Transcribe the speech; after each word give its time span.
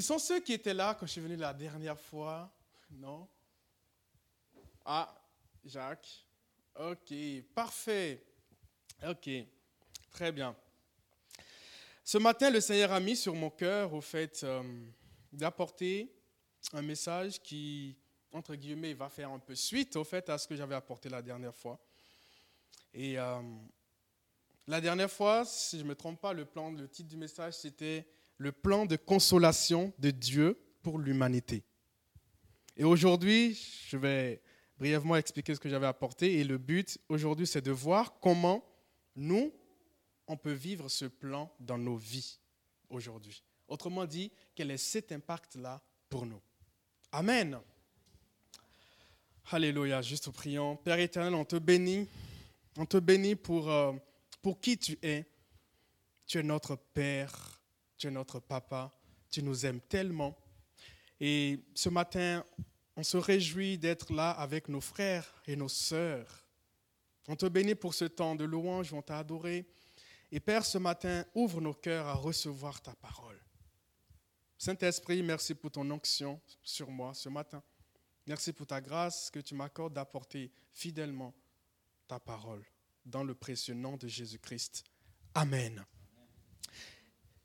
Sont 0.00 0.18
ceux 0.18 0.40
qui 0.40 0.52
étaient 0.52 0.74
là 0.74 0.94
quand 0.98 1.06
je 1.06 1.12
suis 1.12 1.20
venu 1.20 1.36
la 1.36 1.52
dernière 1.52 1.98
fois 1.98 2.50
Non? 2.90 3.28
Ah, 4.84 5.14
Jacques. 5.64 6.26
Ok, 6.78 7.12
parfait. 7.54 8.24
Ok, 9.06 9.28
très 10.10 10.32
bien. 10.32 10.56
Ce 12.02 12.18
matin, 12.18 12.50
le 12.50 12.60
Seigneur 12.60 12.92
a 12.92 13.00
mis 13.00 13.16
sur 13.16 13.34
mon 13.34 13.50
cœur, 13.50 13.92
au 13.92 14.00
fait, 14.00 14.42
euh, 14.42 14.62
d'apporter 15.32 16.12
un 16.72 16.82
message 16.82 17.40
qui, 17.40 17.96
entre 18.32 18.54
guillemets, 18.54 18.94
va 18.94 19.08
faire 19.08 19.30
un 19.30 19.38
peu 19.38 19.54
suite, 19.54 19.96
au 19.96 20.04
fait, 20.04 20.28
à 20.28 20.38
ce 20.38 20.48
que 20.48 20.56
j'avais 20.56 20.74
apporté 20.74 21.08
la 21.08 21.22
dernière 21.22 21.54
fois. 21.54 21.78
Et 22.92 23.18
euh, 23.18 23.40
la 24.66 24.80
dernière 24.80 25.10
fois, 25.10 25.44
si 25.44 25.78
je 25.78 25.84
ne 25.84 25.88
me 25.88 25.94
trompe 25.94 26.20
pas, 26.20 26.32
le, 26.32 26.44
plan, 26.44 26.70
le 26.70 26.88
titre 26.88 27.08
du 27.08 27.16
message, 27.16 27.54
c'était 27.54 28.06
le 28.40 28.52
plan 28.52 28.86
de 28.86 28.96
consolation 28.96 29.92
de 29.98 30.10
Dieu 30.10 30.58
pour 30.82 30.98
l'humanité. 30.98 31.62
Et 32.74 32.84
aujourd'hui, 32.84 33.54
je 33.86 33.98
vais 33.98 34.40
brièvement 34.78 35.16
expliquer 35.16 35.54
ce 35.54 35.60
que 35.60 35.68
j'avais 35.68 35.86
apporté. 35.86 36.38
Et 36.38 36.44
le 36.44 36.56
but 36.56 36.98
aujourd'hui, 37.10 37.46
c'est 37.46 37.60
de 37.60 37.70
voir 37.70 38.18
comment 38.18 38.64
nous, 39.14 39.52
on 40.26 40.38
peut 40.38 40.54
vivre 40.54 40.88
ce 40.88 41.04
plan 41.04 41.54
dans 41.60 41.76
nos 41.76 41.96
vies 41.96 42.40
aujourd'hui. 42.88 43.42
Autrement 43.68 44.06
dit, 44.06 44.32
quel 44.54 44.70
est 44.70 44.78
cet 44.78 45.12
impact-là 45.12 45.82
pour 46.08 46.24
nous? 46.24 46.40
Amen. 47.12 47.60
Alléluia, 49.50 50.00
juste 50.00 50.30
prions. 50.30 50.76
Père 50.76 50.98
éternel, 50.98 51.34
on 51.34 51.44
te 51.44 51.56
bénit. 51.56 52.08
On 52.78 52.86
te 52.86 52.96
bénit 52.96 53.36
pour, 53.36 53.70
euh, 53.70 53.92
pour 54.40 54.60
qui 54.60 54.78
tu 54.78 54.98
es. 55.02 55.26
Tu 56.26 56.38
es 56.38 56.42
notre 56.42 56.76
Père, 56.76 57.59
tu 58.00 58.06
es 58.06 58.10
notre 58.10 58.40
Papa, 58.40 58.90
tu 59.30 59.42
nous 59.42 59.66
aimes 59.66 59.80
tellement. 59.82 60.34
Et 61.20 61.60
ce 61.74 61.90
matin, 61.90 62.42
on 62.96 63.02
se 63.02 63.18
réjouit 63.18 63.76
d'être 63.76 64.10
là 64.12 64.30
avec 64.30 64.68
nos 64.68 64.80
frères 64.80 65.34
et 65.46 65.54
nos 65.54 65.68
sœurs. 65.68 66.46
On 67.28 67.36
te 67.36 67.46
bénit 67.46 67.74
pour 67.74 67.92
ce 67.92 68.06
temps 68.06 68.34
de 68.34 68.44
louange, 68.44 68.94
on 68.94 69.02
t'a 69.02 69.18
adoré. 69.18 69.66
Et 70.32 70.40
Père, 70.40 70.64
ce 70.64 70.78
matin, 70.78 71.26
ouvre 71.34 71.60
nos 71.60 71.74
cœurs 71.74 72.06
à 72.06 72.14
recevoir 72.14 72.80
ta 72.80 72.94
parole. 72.94 73.38
Saint-Esprit, 74.56 75.22
merci 75.22 75.54
pour 75.54 75.70
ton 75.70 75.88
onction 75.90 76.40
sur 76.62 76.90
moi 76.90 77.12
ce 77.12 77.28
matin. 77.28 77.62
Merci 78.26 78.52
pour 78.54 78.66
ta 78.66 78.80
grâce 78.80 79.30
que 79.30 79.40
tu 79.40 79.54
m'accordes 79.54 79.92
d'apporter 79.92 80.50
fidèlement 80.72 81.34
ta 82.08 82.18
parole 82.18 82.64
dans 83.04 83.24
le 83.24 83.34
précieux 83.34 83.74
nom 83.74 83.98
de 83.98 84.08
Jésus-Christ. 84.08 84.84
Amen. 85.34 85.84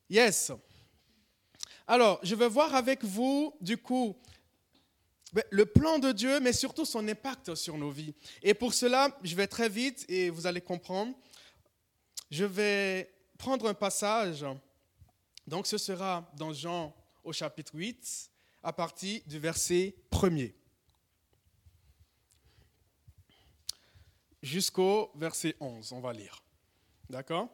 Yes. 0.09 0.52
Alors, 1.88 2.20
je 2.23 2.36
vais 2.36 2.48
voir 2.48 2.73
avec 2.73 3.03
vous, 3.03 3.53
du 3.61 3.78
coup, 3.78 4.16
le 5.50 5.66
plan 5.66 6.00
de 6.00 6.11
Dieu, 6.11 6.39
mais 6.39 6.53
surtout 6.53 6.86
son 6.86 7.08
impact 7.08 7.56
sur 7.56 7.78
nos 7.78 7.92
vies. 7.92 8.14
Et 8.42 8.53
pour 8.53 8.73
cela, 8.73 9.16
je 9.23 9.36
vais 9.36 9.48
très 9.48 9.70
vite 9.70 10.06
et 10.08 10.30
vous 10.30 10.48
allez 10.48 10.61
comprendre. 10.61 11.14
Je 12.31 12.45
vais 12.45 13.14
prendre 13.38 13.67
un 13.67 13.73
passage. 13.73 14.45
Donc, 15.45 15.67
ce 15.67 15.78
sera 15.78 16.30
dans 16.36 16.53
Jean 16.53 16.95
au 17.23 17.33
chapitre 17.33 17.76
8, 17.76 18.31
à 18.64 18.73
partir 18.73 19.22
du 19.26 19.39
verset 19.39 19.95
1er. 20.11 20.53
Jusqu'au 24.42 25.11
verset 25.16 25.56
11, 25.59 25.92
on 25.92 26.00
va 26.00 26.14
lire. 26.14 26.42
D'accord? 27.09 27.50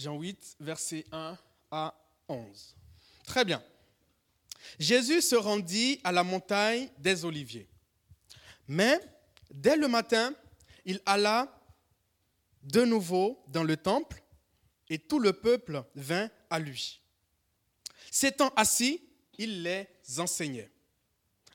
Jean 0.00 0.16
8, 0.16 0.56
verset 0.60 1.04
1 1.12 1.36
à 1.70 1.94
11. 2.26 2.74
Très 3.24 3.44
bien. 3.44 3.62
Jésus 4.78 5.20
se 5.20 5.36
rendit 5.36 6.00
à 6.02 6.10
la 6.10 6.24
montagne 6.24 6.88
des 6.96 7.26
Oliviers. 7.26 7.68
Mais 8.66 8.98
dès 9.50 9.76
le 9.76 9.88
matin, 9.88 10.34
il 10.86 11.02
alla 11.04 11.54
de 12.62 12.82
nouveau 12.84 13.44
dans 13.48 13.62
le 13.62 13.76
temple 13.76 14.22
et 14.88 14.98
tout 14.98 15.18
le 15.18 15.34
peuple 15.34 15.84
vint 15.94 16.30
à 16.48 16.58
lui. 16.58 17.02
S'étant 18.10 18.54
assis, 18.56 19.02
il 19.36 19.62
les 19.62 19.86
enseignait. 20.16 20.70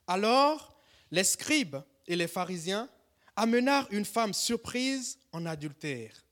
Alors, 0.06 0.80
les 1.10 1.24
scribes 1.24 1.78
et 2.06 2.14
les 2.14 2.28
pharisiens 2.28 2.88
amenèrent 3.34 3.88
une 3.90 4.04
femme 4.04 4.32
surprise 4.32 5.18
en 5.32 5.46
adultère 5.46 6.25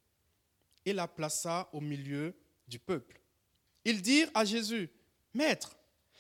et 0.85 0.93
la 0.93 1.09
plaça 1.09 1.69
au 1.73 1.81
milieu 1.81 2.35
du 2.69 2.79
peuple. 2.79 3.21
Ils 3.85 4.03
dirent 4.03 4.31
à 4.35 4.45
Jésus, 4.45 4.91
Maître, 5.33 5.77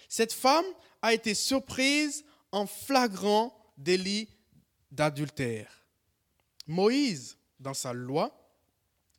cette 0.08 0.32
femme 0.32 0.64
a 1.02 1.14
été 1.14 1.34
surprise 1.34 2.25
en 2.52 2.66
flagrant 2.66 3.56
délit 3.76 4.28
d'adultère. 4.91 5.84
Moïse, 6.66 7.36
dans 7.58 7.74
sa 7.74 7.92
loi, 7.92 8.41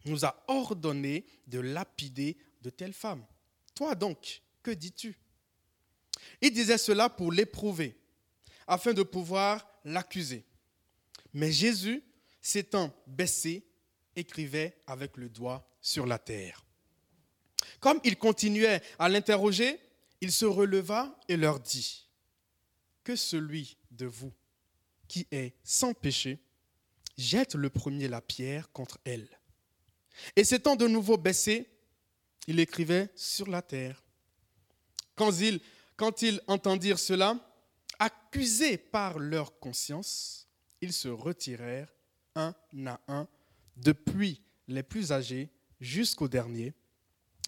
nous 0.06 0.26
a 0.26 0.44
ordonné 0.48 1.26
de 1.48 1.60
lapider 1.60 2.38
de 2.62 2.70
telles 2.70 2.94
femmes. 2.94 3.26
Toi 3.74 3.96
donc, 3.96 4.42
que 4.64 4.72
dis-tu? 4.72 5.18
Il 6.42 6.52
disait 6.52 6.78
cela 6.78 7.10
pour 7.10 7.32
l'éprouver, 7.32 7.98
afin 8.68 8.94
de 8.94 9.04
pouvoir 9.04 9.68
l'accuser. 9.84 10.44
Mais 11.34 11.52
Jésus, 11.52 12.04
s'étant 12.42 12.94
baissé, 13.08 13.66
écrivait 14.16 14.82
avec 14.88 15.18
le 15.18 15.30
doigt 15.30 15.68
sur 15.82 16.06
la 16.06 16.20
terre. 16.20 16.66
Comme 17.80 18.00
il 18.04 18.18
continuait 18.18 18.82
à 19.00 19.10
l'interroger, 19.10 19.80
il 20.22 20.32
se 20.32 20.46
releva 20.46 21.18
et 21.28 21.38
leur 21.38 21.60
dit, 21.60 22.08
que 23.04 23.16
celui 23.16 23.78
de 23.92 24.06
vous 24.06 24.34
qui 25.08 25.28
est 25.32 25.54
sans 25.64 25.94
péché 25.94 26.40
jette 27.18 27.56
le 27.56 27.70
premier 27.70 28.08
la 28.08 28.22
pierre 28.22 28.72
contre 28.72 28.98
elle. 29.06 29.30
Et 30.36 30.44
s'étant 30.44 30.76
de 30.76 30.88
nouveau 30.88 31.18
baissé, 31.18 31.70
il 32.48 32.60
écrivait 32.60 33.10
sur 33.16 33.48
la 33.48 33.62
terre. 33.62 34.04
Quand 35.16 35.40
ils, 35.40 35.60
quand 35.96 36.22
ils 36.22 36.42
entendirent 36.48 37.00
cela, 37.00 37.40
accusés 38.00 38.78
par 38.78 39.20
leur 39.20 39.60
conscience, 39.60 40.48
ils 40.82 40.94
se 40.94 41.08
retirèrent 41.08 41.94
un 42.36 42.54
à 42.86 43.00
un, 43.08 43.28
depuis 43.76 44.42
les 44.68 44.84
plus 44.84 45.12
âgés 45.12 45.50
jusqu'au 45.80 46.28
dernier. 46.28 46.74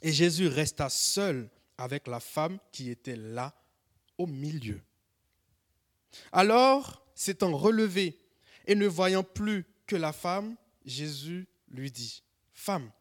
Et 0.01 0.11
Jésus 0.11 0.47
resta 0.47 0.89
seul 0.89 1.49
avec 1.77 2.07
la 2.07 2.19
femme 2.19 2.59
qui 2.71 2.89
était 2.89 3.15
là 3.15 3.53
au 4.17 4.27
milieu. 4.27 4.81
Alors, 6.31 7.05
s'étant 7.15 7.55
relevé 7.55 8.19
et 8.65 8.75
ne 8.75 8.87
voyant 8.87 9.23
plus 9.23 9.65
que 9.85 9.95
la 9.95 10.13
femme, 10.13 10.55
Jésus 10.85 11.47
lui 11.69 11.91
dit, 11.91 12.23
Femme, 12.53 12.91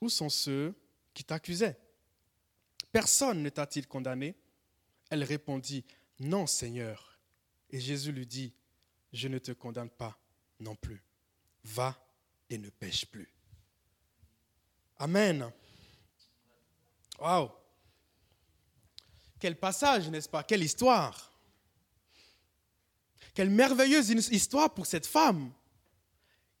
où 0.00 0.08
sont 0.08 0.28
ceux 0.28 0.74
qui 1.14 1.24
t'accusaient? 1.24 1.78
Personne 2.92 3.42
ne 3.42 3.48
t'a-t-il 3.48 3.86
condamné? 3.86 4.34
Elle 5.10 5.24
répondit, 5.24 5.84
Non, 6.18 6.46
Seigneur. 6.46 7.18
Et 7.70 7.80
Jésus 7.80 8.12
lui 8.12 8.26
dit, 8.26 8.54
Je 9.12 9.28
ne 9.28 9.38
te 9.38 9.52
condamne 9.52 9.90
pas 9.90 10.18
non 10.60 10.74
plus. 10.74 11.02
Va 11.64 12.05
et 12.50 12.58
ne 12.58 12.70
pêche 12.70 13.06
plus. 13.06 13.28
Amen. 14.98 15.52
Waouh. 17.18 17.50
Quel 19.38 19.56
passage, 19.58 20.08
n'est-ce 20.08 20.28
pas? 20.28 20.42
Quelle 20.42 20.62
histoire. 20.62 21.32
Quelle 23.34 23.50
merveilleuse 23.50 24.10
histoire 24.10 24.72
pour 24.72 24.86
cette 24.86 25.06
femme 25.06 25.52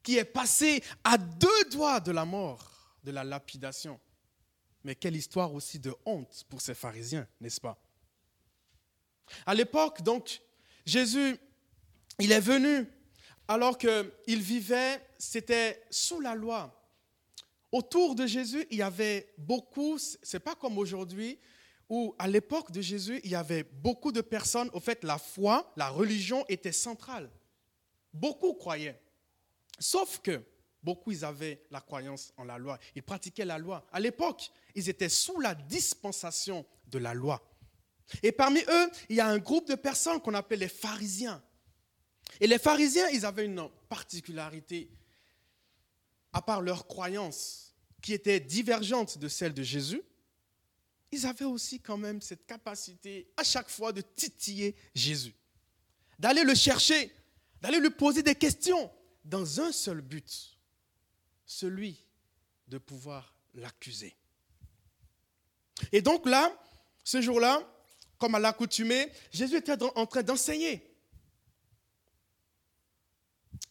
qui 0.02 0.18
est 0.18 0.24
passée 0.24 0.84
à 1.02 1.18
deux 1.18 1.64
doigts 1.72 1.98
de 1.98 2.12
la 2.12 2.24
mort, 2.24 2.94
de 3.02 3.10
la 3.10 3.24
lapidation. 3.24 3.98
Mais 4.84 4.94
quelle 4.94 5.16
histoire 5.16 5.52
aussi 5.52 5.80
de 5.80 5.92
honte 6.04 6.44
pour 6.48 6.60
ces 6.60 6.74
pharisiens, 6.74 7.26
n'est-ce 7.40 7.60
pas? 7.60 7.76
À 9.44 9.52
l'époque, 9.54 10.02
donc, 10.02 10.40
Jésus, 10.84 11.36
il 12.20 12.30
est 12.30 12.40
venu 12.40 12.86
alors 13.48 13.78
qu'il 13.78 14.42
vivait, 14.42 15.00
c'était 15.18 15.84
sous 15.90 16.20
la 16.20 16.34
loi. 16.34 16.72
Autour 17.72 18.14
de 18.14 18.26
Jésus, 18.26 18.66
il 18.70 18.78
y 18.78 18.82
avait 18.82 19.32
beaucoup, 19.38 19.98
c'est 19.98 20.40
pas 20.40 20.54
comme 20.54 20.78
aujourd'hui, 20.78 21.38
où 21.88 22.14
à 22.18 22.26
l'époque 22.26 22.72
de 22.72 22.80
Jésus, 22.80 23.20
il 23.22 23.30
y 23.30 23.34
avait 23.34 23.62
beaucoup 23.64 24.12
de 24.12 24.20
personnes, 24.20 24.70
au 24.72 24.80
fait, 24.80 25.04
la 25.04 25.18
foi, 25.18 25.72
la 25.76 25.88
religion 25.88 26.44
était 26.48 26.72
centrale. 26.72 27.30
Beaucoup 28.12 28.54
croyaient. 28.54 29.00
Sauf 29.78 30.20
que 30.20 30.42
Beaucoup, 30.86 31.10
ils 31.10 31.24
avaient 31.24 31.66
la 31.72 31.80
croyance 31.80 32.32
en 32.36 32.44
la 32.44 32.58
loi. 32.58 32.78
Ils 32.94 33.02
pratiquaient 33.02 33.44
la 33.44 33.58
loi. 33.58 33.84
À 33.90 33.98
l'époque, 33.98 34.52
ils 34.76 34.88
étaient 34.88 35.08
sous 35.08 35.40
la 35.40 35.52
dispensation 35.52 36.64
de 36.86 36.98
la 36.98 37.12
loi. 37.12 37.42
Et 38.22 38.30
parmi 38.30 38.60
eux, 38.60 38.90
il 39.08 39.16
y 39.16 39.20
a 39.20 39.26
un 39.26 39.38
groupe 39.38 39.66
de 39.66 39.74
personnes 39.74 40.20
qu'on 40.20 40.34
appelle 40.34 40.60
les 40.60 40.68
pharisiens. 40.68 41.42
Et 42.40 42.46
les 42.46 42.58
pharisiens, 42.58 43.08
ils 43.08 43.24
avaient 43.24 43.44
une 43.44 43.68
particularité, 43.88 44.90
à 46.32 46.42
part 46.42 46.60
leur 46.60 46.86
croyance, 46.86 47.74
qui 48.02 48.12
était 48.12 48.40
divergente 48.40 49.18
de 49.18 49.28
celle 49.28 49.54
de 49.54 49.62
Jésus. 49.62 50.02
ils 51.12 51.26
avaient 51.26 51.44
aussi 51.44 51.80
quand 51.80 51.96
même 51.96 52.20
cette 52.20 52.46
capacité 52.46 53.28
à 53.36 53.44
chaque 53.44 53.70
fois 53.70 53.92
de 53.92 54.00
titiller 54.00 54.74
Jésus, 54.94 55.34
d'aller 56.18 56.44
le 56.44 56.54
chercher, 56.54 57.10
d'aller 57.60 57.80
lui 57.80 57.90
poser 57.90 58.22
des 58.22 58.34
questions 58.34 58.90
dans 59.24 59.60
un 59.60 59.72
seul 59.72 60.02
but, 60.02 60.58
celui 61.46 62.04
de 62.68 62.78
pouvoir 62.78 63.34
l'accuser. 63.54 64.14
Et 65.92 66.02
donc 66.02 66.26
là, 66.26 66.52
ce 67.02 67.20
jour-là, 67.20 67.62
comme 68.18 68.34
à 68.34 68.38
l'accoutumée, 68.38 69.10
Jésus 69.32 69.56
était 69.56 69.80
en 69.82 70.06
train 70.06 70.22
d'enseigner. 70.22 70.95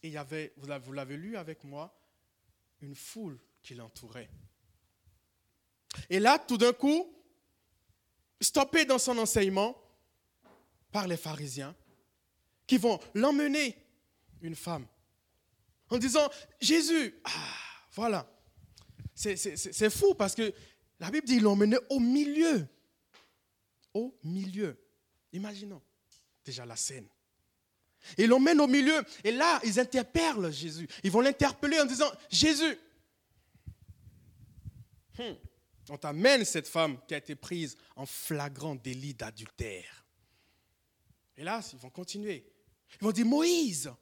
Et 0.06 0.10
il 0.10 0.12
y 0.12 0.18
avait, 0.18 0.52
vous 0.56 0.92
l'avez 0.92 1.16
lu 1.16 1.36
avec 1.36 1.64
moi, 1.64 1.92
une 2.80 2.94
foule 2.94 3.40
qui 3.60 3.74
l'entourait. 3.74 4.30
Et 6.08 6.20
là, 6.20 6.38
tout 6.38 6.56
d'un 6.56 6.72
coup, 6.72 7.12
stoppé 8.40 8.84
dans 8.84 9.00
son 9.00 9.18
enseignement 9.18 9.76
par 10.92 11.08
les 11.08 11.16
pharisiens, 11.16 11.74
qui 12.68 12.78
vont 12.78 13.00
l'emmener, 13.14 13.76
une 14.42 14.54
femme, 14.54 14.86
en 15.90 15.98
disant, 15.98 16.30
Jésus, 16.60 17.20
ah, 17.24 17.56
voilà. 17.90 18.32
C'est 19.12 19.90
fou 19.90 20.14
parce 20.14 20.36
que 20.36 20.54
la 21.00 21.10
Bible 21.10 21.26
dit, 21.26 21.38
ils 21.38 21.42
l'ont 21.42 21.54
emmené 21.54 21.78
au 21.90 21.98
milieu. 21.98 22.68
Au 23.92 24.16
milieu. 24.22 24.80
Imaginons 25.32 25.82
déjà 26.44 26.64
la 26.64 26.76
scène. 26.76 27.08
Ils 28.18 28.28
l'emmènent 28.28 28.60
au 28.60 28.66
milieu. 28.66 29.02
Et 29.24 29.32
là, 29.32 29.60
ils 29.64 29.78
interpellent 29.80 30.50
Jésus. 30.52 30.88
Ils 31.02 31.10
vont 31.10 31.20
l'interpeller 31.20 31.80
en 31.80 31.86
disant, 31.86 32.10
Jésus, 32.30 32.78
hmm, 35.18 35.34
on 35.88 35.96
t'amène 35.96 36.44
cette 36.44 36.68
femme 36.68 36.98
qui 37.06 37.14
a 37.14 37.18
été 37.18 37.34
prise 37.34 37.76
en 37.94 38.06
flagrant 38.06 38.74
délit 38.74 39.14
d'adultère. 39.14 40.04
Et 41.36 41.44
là, 41.44 41.60
ils 41.72 41.78
vont 41.78 41.90
continuer. 41.90 42.44
Ils 43.00 43.04
vont 43.04 43.12
dire, 43.12 43.26
Moïse, 43.26 43.92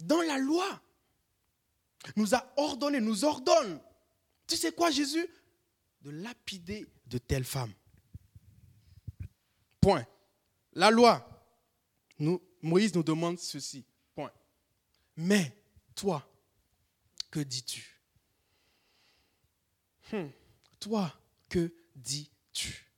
dans 0.00 0.22
la 0.22 0.38
loi, 0.38 0.80
nous 2.16 2.34
a 2.34 2.52
ordonné, 2.56 3.00
nous 3.00 3.24
ordonne, 3.24 3.80
tu 4.46 4.56
sais 4.56 4.72
quoi 4.72 4.90
Jésus 4.90 5.26
De 6.02 6.10
lapider 6.10 6.86
de 7.06 7.18
telle 7.18 7.44
femme. 7.44 7.72
Point. 9.80 10.06
La 10.74 10.90
loi, 10.90 11.26
nous, 12.18 12.42
Moïse 12.64 12.94
nous 12.94 13.02
demande 13.02 13.38
ceci. 13.38 13.84
Point. 14.14 14.32
Mais 15.16 15.52
toi, 15.94 16.26
que 17.30 17.40
dis-tu? 17.40 18.00
Hmm. 20.10 20.28
Toi, 20.80 21.12
que 21.48 21.70
dis-tu? 21.94 22.90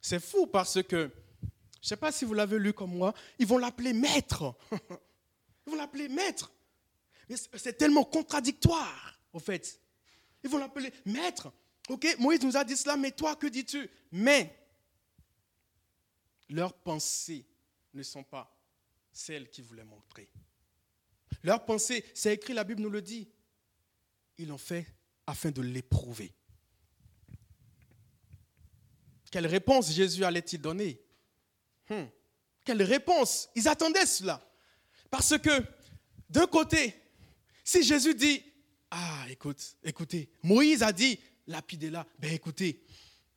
C'est 0.00 0.20
fou 0.20 0.46
parce 0.46 0.82
que, 0.82 1.10
je 1.42 1.46
ne 1.80 1.86
sais 1.86 1.96
pas 1.96 2.12
si 2.12 2.24
vous 2.24 2.32
l'avez 2.32 2.58
lu 2.58 2.72
comme 2.72 2.96
moi, 2.96 3.12
ils 3.38 3.46
vont 3.46 3.58
l'appeler 3.58 3.92
maître. 3.92 4.54
Ils 5.64 5.70
vont 5.70 5.76
l'appeler 5.76 6.08
maître. 6.08 6.50
C'est 7.54 7.78
tellement 7.78 8.02
contradictoire, 8.02 9.20
au 9.32 9.38
fait. 9.38 9.80
Ils 10.42 10.50
vont 10.50 10.58
l'appeler 10.58 10.92
maître. 11.04 11.52
Ok, 11.88 12.16
Moïse 12.18 12.42
nous 12.42 12.56
a 12.56 12.64
dit 12.64 12.76
cela, 12.76 12.96
mais 12.96 13.12
toi, 13.12 13.36
que 13.36 13.46
dis-tu? 13.46 13.88
Mais 14.10 14.61
leurs 16.52 16.74
pensées 16.74 17.46
ne 17.94 18.02
sont 18.02 18.24
pas 18.24 18.54
celles 19.12 19.50
qu'ils 19.50 19.64
voulaient 19.64 19.84
montrer. 19.84 20.30
Leurs 21.42 21.64
pensées, 21.64 22.04
c'est 22.14 22.34
écrit, 22.34 22.52
la 22.52 22.64
Bible 22.64 22.82
nous 22.82 22.90
le 22.90 23.02
dit. 23.02 23.28
Ils 24.38 24.48
l'ont 24.48 24.58
fait 24.58 24.86
afin 25.26 25.50
de 25.50 25.62
l'éprouver. 25.62 26.32
Quelle 29.30 29.46
réponse 29.46 29.90
Jésus 29.90 30.24
allait-il 30.24 30.60
donner? 30.60 31.00
Hmm. 31.88 32.04
Quelle 32.64 32.82
réponse? 32.82 33.48
Ils 33.54 33.66
attendaient 33.66 34.06
cela. 34.06 34.46
Parce 35.10 35.38
que, 35.38 35.62
d'un 36.28 36.46
côté, 36.46 36.94
si 37.64 37.82
Jésus 37.82 38.14
dit, 38.14 38.42
ah, 38.90 39.26
écoute, 39.30 39.76
écoutez, 39.82 40.30
Moïse 40.42 40.82
a 40.82 40.92
dit, 40.92 41.18
lapidez-la, 41.46 42.06
ben 42.18 42.32
écoutez, 42.32 42.82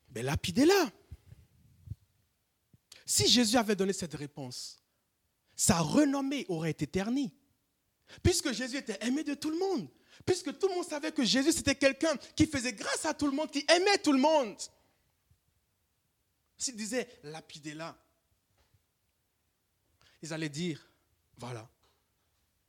ben 0.10 0.26
lapidez-la. 0.26 0.92
Si 3.06 3.28
Jésus 3.28 3.58
avait 3.58 3.76
donné 3.76 3.94
cette 3.94 4.16
réponse, 4.16 4.82
sa 5.56 5.80
renommée 5.80 6.46
aurait 6.50 6.72
été 6.72 6.88
ternie. 6.88 7.34
Puisque 8.24 8.52
Jésus 8.52 8.78
était 8.78 8.98
aimé 9.06 9.24
de 9.24 9.34
tout 9.34 9.50
le 9.50 9.58
monde. 9.58 9.90
Puisque 10.26 10.58
tout 10.58 10.68
le 10.68 10.76
monde 10.76 10.86
savait 10.86 11.12
que 11.12 11.24
Jésus, 11.24 11.52
c'était 11.52 11.76
quelqu'un 11.76 12.16
qui 12.36 12.48
faisait 12.48 12.74
grâce 12.74 13.06
à 13.06 13.14
tout 13.14 13.26
le 13.26 13.32
monde, 13.32 13.52
qui 13.52 13.66
aimait 13.70 13.98
tout 14.00 14.14
le 14.14 14.20
monde. 14.20 14.58
S'il 16.58 16.76
disait, 16.76 17.08
lapidez-la, 17.24 17.98
ils 20.22 20.34
allaient 20.34 20.50
dire, 20.50 20.88
voilà. 21.38 21.70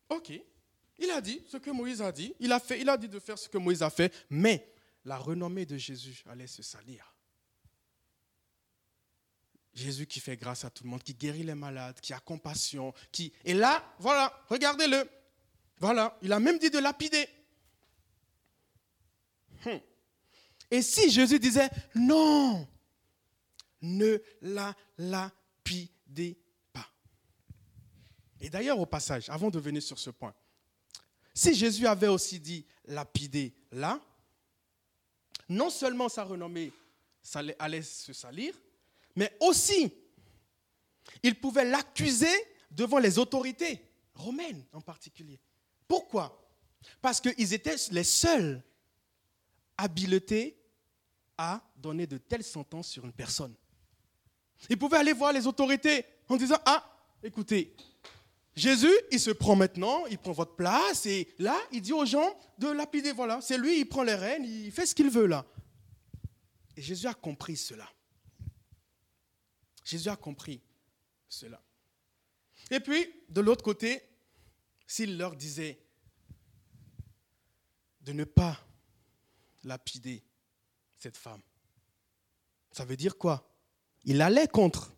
Ok, 0.09 0.32
il 0.99 1.11
a 1.11 1.21
dit 1.21 1.43
ce 1.49 1.56
que 1.56 1.71
Moïse 1.71 2.03
a 2.03 2.12
dit, 2.12 2.35
il 2.41 2.53
a, 2.53 2.61
fait, 2.61 2.81
il 2.81 2.89
a 2.89 2.97
dit 2.97 3.09
de 3.09 3.19
faire 3.19 3.39
ce 3.39 3.49
que 3.49 3.59
Moïse 3.59 3.82
a 3.82 3.91
fait, 3.91 4.12
mais 4.29 4.73
la 5.05 5.17
renommée 5.17 5.67
de 5.67 5.77
Jésus 5.77 6.25
allait 6.29 6.47
se 6.47 6.62
salir. 6.62 7.16
Jésus 9.76 10.06
qui 10.06 10.20
fait 10.20 10.37
grâce 10.37 10.64
à 10.64 10.70
tout 10.70 10.84
le 10.84 10.90
monde, 10.90 11.02
qui 11.02 11.14
guérit 11.14 11.43
les 11.43 11.55
malades, 11.55 12.00
qui 12.00 12.12
a 12.14 12.19
compassion, 12.19 12.94
qui... 13.12 13.32
Et 13.44 13.52
là, 13.52 13.84
voilà, 13.99 14.32
regardez-le. 14.49 15.08
Voilà, 15.78 16.17
il 16.23 16.32
a 16.32 16.40
même 16.40 16.58
dit 16.58 16.70
de 16.70 16.78
lapider. 16.78 17.28
Hmm. 19.64 19.78
Et 20.70 20.81
si 20.81 21.11
Jésus 21.11 21.38
disait, 21.38 21.69
non, 21.94 22.67
ne 23.82 24.19
la 24.40 24.75
lapidez 24.96 26.38
pas. 26.72 26.88
Et 28.40 28.49
d'ailleurs, 28.49 28.81
au 28.81 28.87
passage, 28.87 29.29
avant 29.29 29.50
de 29.50 29.58
venir 29.58 29.82
sur 29.82 29.99
ce 29.99 30.08
point, 30.08 30.34
si 31.34 31.55
Jésus 31.55 31.87
avait 31.87 32.08
aussi 32.08 32.40
dit 32.40 32.64
lapider 32.87 33.55
là, 33.72 34.00
non 35.50 35.69
seulement 35.69 36.08
sa 36.08 36.25
renommée 36.25 36.72
allait 37.58 37.82
se 37.82 38.14
salir, 38.14 38.55
mais 39.17 39.37
aussi 39.41 39.93
il 41.23 41.35
pouvait 41.35 41.65
l'accuser 41.65 42.35
devant 42.71 42.99
les 42.99 43.19
autorités 43.19 43.83
romaines 44.15 44.65
en 44.73 44.81
particulier. 44.81 45.41
Pourquoi? 45.89 46.47
Parce 47.01 47.21
qu'ils 47.21 47.53
étaient 47.53 47.77
les 47.91 48.05
seuls 48.05 48.63
habilités 49.77 50.59
à 51.37 51.63
donner 51.77 52.07
de 52.07 52.19
telles 52.19 52.45
sentences 52.45 52.89
sur 52.89 53.05
une 53.05 53.13
personne. 53.13 53.55
Ils 54.70 54.79
pouvaient 54.79 54.99
aller 54.99 55.13
voir 55.13 55.32
les 55.32 55.46
autorités 55.46 56.05
en 56.29 56.37
disant, 56.37 56.56
ah, 56.65 56.82
écoutez, 57.23 57.75
Jésus, 58.55 58.93
il 59.13 59.20
se 59.20 59.31
prend 59.31 59.55
maintenant, 59.55 60.06
il 60.06 60.17
prend 60.17 60.32
votre 60.32 60.56
place, 60.56 61.05
et 61.05 61.29
là, 61.39 61.58
il 61.73 61.82
dit 61.82 61.93
aux 61.93 62.06
gens 62.06 62.35
de 62.58 62.69
lapider, 62.69 63.13
voilà, 63.13 63.41
c'est 63.43 63.58
lui, 63.58 63.81
il 63.81 63.85
prend 63.85 64.03
les 64.03 64.15
rênes, 64.15 64.44
il 64.44 64.73
fait 64.73 64.87
ce 64.87 64.94
qu'il 64.94 65.11
veut 65.11 65.27
là. 65.27 65.44
Et 66.75 66.81
Jésus 66.81 67.06
a 67.06 67.15
compris 67.15 67.56
cela. 67.56 67.87
Jésus 69.86 70.08
a 70.08 70.16
compris 70.16 70.60
cela. 71.28 71.62
Et 72.72 72.81
puis, 72.81 73.06
de 73.28 73.40
l'autre 73.40 73.62
côté, 73.62 74.02
s'il 74.84 75.16
leur 75.16 75.36
disait 75.36 75.78
de 78.00 78.12
ne 78.12 78.24
pas 78.24 78.58
lapider 79.62 80.24
cette 80.98 81.16
femme, 81.16 81.40
ça 82.72 82.84
veut 82.84 82.96
dire 82.96 83.16
quoi? 83.16 83.48
Il 84.02 84.20
allait 84.22 84.48
contre 84.48 84.93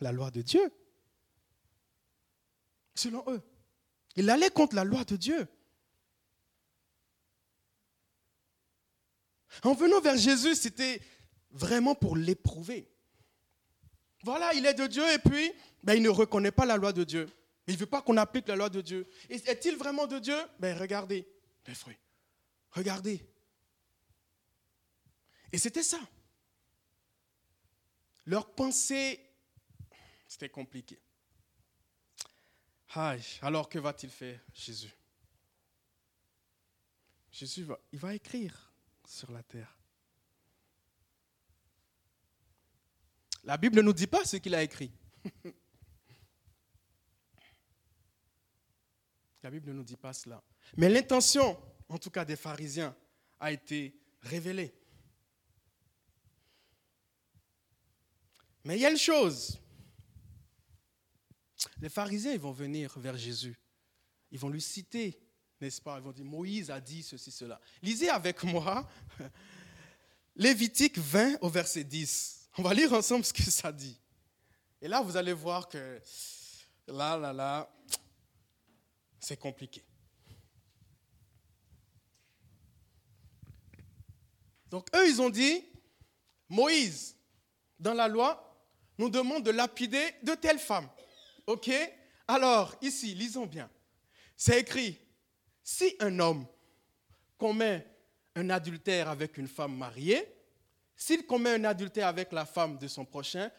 la 0.00 0.12
loi 0.12 0.30
de 0.30 0.42
Dieu 0.42 0.70
selon 2.94 3.24
eux. 3.28 3.42
Il 4.16 4.28
allait 4.28 4.50
contre 4.50 4.76
la 4.76 4.84
loi 4.84 5.04
de 5.04 5.16
Dieu. 5.16 5.48
En 9.62 9.72
venant 9.72 10.02
vers 10.02 10.18
Jésus, 10.18 10.56
c'était 10.56 11.00
vraiment 11.50 11.94
pour 11.94 12.18
l'éprouver. 12.18 12.93
Voilà, 14.24 14.52
il 14.54 14.66
est 14.66 14.74
de 14.74 14.86
Dieu 14.86 15.04
et 15.12 15.18
puis 15.18 15.52
ben, 15.82 15.94
il 15.94 16.02
ne 16.02 16.08
reconnaît 16.08 16.50
pas 16.50 16.64
la 16.64 16.76
loi 16.76 16.92
de 16.92 17.04
Dieu. 17.04 17.28
Il 17.66 17.74
ne 17.74 17.78
veut 17.78 17.86
pas 17.86 18.02
qu'on 18.02 18.16
applique 18.16 18.48
la 18.48 18.56
loi 18.56 18.68
de 18.68 18.80
Dieu. 18.80 19.08
Est-il 19.28 19.76
vraiment 19.76 20.06
de 20.06 20.18
Dieu? 20.18 20.36
Ben 20.58 20.76
regardez, 20.76 21.26
mes 21.66 21.74
frères, 21.74 21.96
regardez. 22.70 23.24
Et 25.52 25.58
c'était 25.58 25.82
ça. 25.82 26.00
Leur 28.26 28.54
pensée, 28.54 29.20
c'était 30.26 30.48
compliqué 30.48 30.98
alors 33.42 33.68
que 33.68 33.78
va-t-il 33.78 34.12
faire, 34.12 34.40
Jésus? 34.52 34.92
Jésus 37.30 37.64
va, 37.64 37.78
il 37.92 37.98
va 37.98 38.14
écrire 38.14 38.72
sur 39.04 39.32
la 39.32 39.42
terre. 39.42 39.73
La 43.44 43.56
Bible 43.56 43.76
ne 43.76 43.82
nous 43.82 43.92
dit 43.92 44.06
pas 44.06 44.24
ce 44.24 44.36
qu'il 44.36 44.54
a 44.54 44.62
écrit. 44.62 44.90
La 49.42 49.50
Bible 49.50 49.68
ne 49.68 49.74
nous 49.74 49.84
dit 49.84 49.96
pas 49.96 50.14
cela. 50.14 50.42
Mais 50.76 50.88
l'intention, 50.88 51.60
en 51.88 51.98
tout 51.98 52.10
cas 52.10 52.24
des 52.24 52.36
pharisiens, 52.36 52.96
a 53.38 53.52
été 53.52 54.00
révélée. 54.22 54.74
Mais 58.64 58.76
il 58.76 58.80
y 58.80 58.86
a 58.86 58.90
une 58.90 58.96
chose. 58.96 59.60
Les 61.80 61.90
pharisiens, 61.90 62.32
ils 62.32 62.40
vont 62.40 62.52
venir 62.52 62.98
vers 62.98 63.16
Jésus. 63.18 63.58
Ils 64.30 64.38
vont 64.38 64.48
lui 64.48 64.62
citer, 64.62 65.20
n'est-ce 65.60 65.82
pas? 65.82 65.98
Ils 65.98 66.02
vont 66.02 66.12
dire, 66.12 66.24
Moïse 66.24 66.70
a 66.70 66.80
dit 66.80 67.02
ceci, 67.02 67.30
cela. 67.30 67.60
Lisez 67.82 68.08
avec 68.08 68.42
moi 68.44 68.88
Lévitique 70.36 70.98
20 70.98 71.38
au 71.42 71.50
verset 71.50 71.84
10. 71.84 72.43
On 72.56 72.62
va 72.62 72.72
lire 72.72 72.92
ensemble 72.92 73.24
ce 73.24 73.32
que 73.32 73.42
ça 73.42 73.72
dit. 73.72 73.98
Et 74.80 74.86
là, 74.86 75.00
vous 75.00 75.16
allez 75.16 75.32
voir 75.32 75.68
que 75.68 76.00
là, 76.86 77.16
là, 77.16 77.32
là, 77.32 77.68
c'est 79.18 79.38
compliqué. 79.38 79.82
Donc 84.70 84.88
eux, 84.94 85.08
ils 85.08 85.20
ont 85.20 85.30
dit, 85.30 85.64
Moïse, 86.48 87.16
dans 87.78 87.94
la 87.94 88.06
loi, 88.08 88.40
nous 88.98 89.08
demande 89.08 89.42
de 89.42 89.50
lapider 89.50 90.14
de 90.22 90.34
telles 90.34 90.58
femmes. 90.58 90.88
OK? 91.46 91.70
Alors, 92.28 92.74
ici, 92.80 93.14
lisons 93.14 93.46
bien. 93.46 93.68
C'est 94.36 94.60
écrit, 94.60 94.98
si 95.62 95.96
un 96.00 96.18
homme 96.18 96.46
commet 97.36 97.86
un 98.36 98.50
adultère 98.50 99.08
avec 99.08 99.38
une 99.38 99.48
femme 99.48 99.76
mariée, 99.76 100.28
s'il 100.96 101.26
commet 101.26 101.54
un 101.54 101.64
adultère 101.64 102.08
avec 102.08 102.32
la 102.32 102.44
femme 102.44 102.78
de 102.78 102.88
son 102.88 103.04
prochain, 103.04 103.50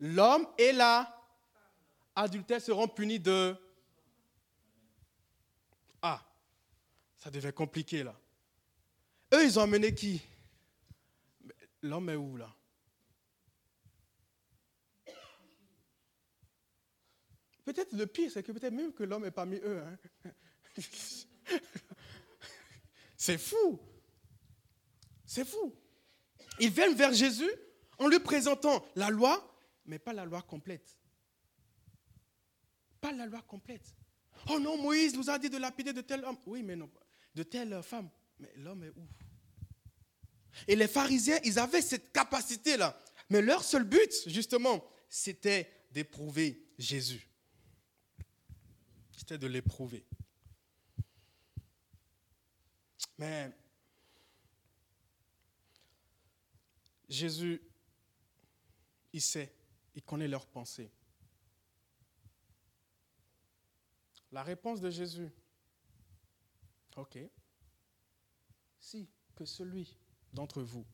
l'homme 0.00 0.46
et 0.58 0.72
la 0.72 1.16
adultère 2.14 2.60
seront 2.60 2.88
punis 2.88 3.20
de... 3.20 3.54
Ah, 6.02 6.24
ça 7.16 7.30
devait 7.30 7.52
compliquer 7.52 8.02
là. 8.02 8.18
Eux, 9.34 9.44
ils 9.44 9.58
ont 9.58 9.62
amené 9.62 9.94
qui? 9.94 10.22
L'homme 11.82 12.10
est 12.10 12.16
où 12.16 12.36
là? 12.36 12.54
Peut-être 17.64 17.92
le 17.92 18.06
pire, 18.06 18.30
c'est 18.32 18.42
que 18.42 18.52
peut-être 18.52 18.72
même 18.72 18.92
que 18.92 19.04
l'homme 19.04 19.24
est 19.24 19.30
parmi 19.30 19.56
eux. 19.58 19.80
Hein. 19.80 19.98
c'est 23.16 23.38
fou. 23.38 23.78
C'est 25.24 25.44
fou. 25.44 25.72
Ils 26.60 26.70
viennent 26.70 26.94
vers 26.94 27.12
Jésus 27.12 27.50
en 27.98 28.06
lui 28.06 28.20
présentant 28.20 28.84
la 28.94 29.10
loi, 29.10 29.58
mais 29.86 29.98
pas 29.98 30.12
la 30.12 30.24
loi 30.24 30.42
complète. 30.42 30.96
Pas 33.00 33.12
la 33.12 33.26
loi 33.26 33.42
complète. 33.42 33.94
Oh 34.50 34.58
non, 34.58 34.80
Moïse 34.80 35.14
nous 35.14 35.30
a 35.30 35.38
dit 35.38 35.50
de 35.50 35.56
lapider 35.56 35.92
de 35.92 36.02
tel 36.02 36.24
homme. 36.24 36.36
Oui, 36.46 36.62
mais 36.62 36.76
non, 36.76 36.90
de 37.34 37.42
telle 37.42 37.82
femme. 37.82 38.10
Mais 38.38 38.52
l'homme 38.56 38.84
est 38.84 38.90
où? 38.90 39.06
Et 40.68 40.76
les 40.76 40.88
pharisiens, 40.88 41.38
ils 41.44 41.58
avaient 41.58 41.82
cette 41.82 42.12
capacité-là. 42.12 42.98
Mais 43.30 43.40
leur 43.40 43.62
seul 43.62 43.84
but, 43.84 44.12
justement, 44.26 44.84
c'était 45.08 45.70
d'éprouver 45.92 46.66
Jésus. 46.78 47.28
C'était 49.16 49.38
de 49.38 49.46
l'éprouver. 49.46 50.04
Mais 53.18 53.50
Jésus, 57.10 57.60
il 59.12 59.20
sait, 59.20 59.52
il 59.96 60.02
connaît 60.02 60.28
leurs 60.28 60.46
pensées. 60.46 60.90
La 64.30 64.44
réponse 64.44 64.80
de 64.80 64.90
Jésus, 64.90 65.28
ok, 66.96 67.18
si 68.78 69.08
que 69.34 69.44
celui 69.44 69.98
d'entre 70.32 70.62
vous 70.62 70.86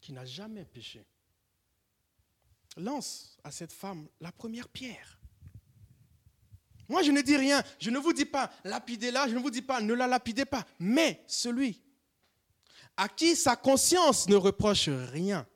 qui 0.00 0.14
n'a 0.14 0.24
jamais 0.24 0.64
péché 0.64 1.06
lance 2.78 3.36
à 3.44 3.50
cette 3.50 3.72
femme 3.72 4.08
la 4.20 4.32
première 4.32 4.68
pierre. 4.68 5.20
Moi, 6.88 7.02
je 7.02 7.10
ne 7.10 7.22
dis 7.22 7.36
rien. 7.36 7.62
Je 7.78 7.90
ne 7.90 7.98
vous 7.98 8.12
dis 8.12 8.26
pas 8.26 8.50
lapidez-la. 8.64 9.28
Je 9.28 9.34
ne 9.34 9.40
vous 9.40 9.50
dis 9.50 9.62
pas 9.62 9.80
ne 9.80 9.94
la 9.94 10.06
lapidez 10.06 10.44
pas. 10.44 10.66
Mais 10.78 11.22
celui 11.26 11.82
à 12.96 13.08
qui 13.08 13.34
sa 13.36 13.56
conscience 13.56 14.28
ne 14.28 14.36
reproche 14.36 14.88
rien, 14.88 15.46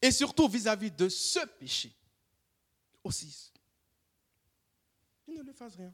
et 0.00 0.10
surtout 0.10 0.48
vis-à-vis 0.48 0.90
de 0.90 1.08
ce 1.08 1.40
péché, 1.58 1.92
aussi, 3.02 3.52
il 5.26 5.34
ne 5.34 5.42
lui 5.42 5.52
fasse 5.52 5.74
rien. 5.76 5.92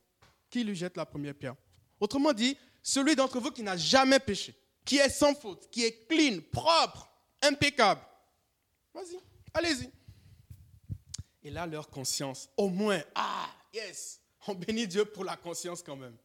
Qui 0.50 0.64
lui 0.64 0.74
jette 0.74 0.96
la 0.96 1.06
première 1.06 1.34
pierre? 1.34 1.56
Autrement 1.98 2.32
dit, 2.32 2.56
celui 2.82 3.16
d'entre 3.16 3.40
vous 3.40 3.50
qui 3.50 3.62
n'a 3.62 3.76
jamais 3.76 4.18
péché, 4.18 4.54
qui 4.84 4.98
est 4.98 5.08
sans 5.08 5.34
faute, 5.34 5.70
qui 5.70 5.84
est 5.84 6.06
clean, 6.06 6.40
propre, 6.50 7.08
impeccable. 7.40 8.02
Vas-y, 8.92 9.18
allez-y. 9.54 9.90
Et 11.42 11.50
là, 11.50 11.66
leur 11.66 11.88
conscience, 11.88 12.48
au 12.56 12.68
moins, 12.68 13.02
ah, 13.14 13.48
yes, 13.72 14.20
on 14.46 14.54
bénit 14.54 14.86
Dieu 14.86 15.04
pour 15.04 15.24
la 15.24 15.36
conscience 15.36 15.82
quand 15.82 15.96
même. 15.96 16.16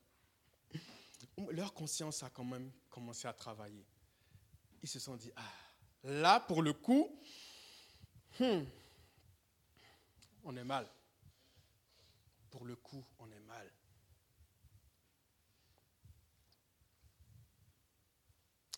Leur 1.52 1.74
conscience 1.74 2.24
a 2.24 2.30
quand 2.30 2.44
même 2.44 2.72
commencé 2.98 3.28
à 3.28 3.34
travailler. 3.34 3.86
Ils 4.82 4.90
se 4.90 4.98
sont 4.98 5.16
dit, 5.18 5.32
ah, 5.36 5.42
là, 6.04 6.40
pour 6.40 6.64
le 6.64 6.74
coup, 6.74 7.08
hmm, 8.40 8.64
on 10.44 10.58
est 10.58 10.64
mal. 10.64 10.88
Pour 12.50 12.66
le 12.66 12.76
coup, 12.76 13.06
on 13.20 13.32
est 13.32 13.40
mal. 13.42 13.72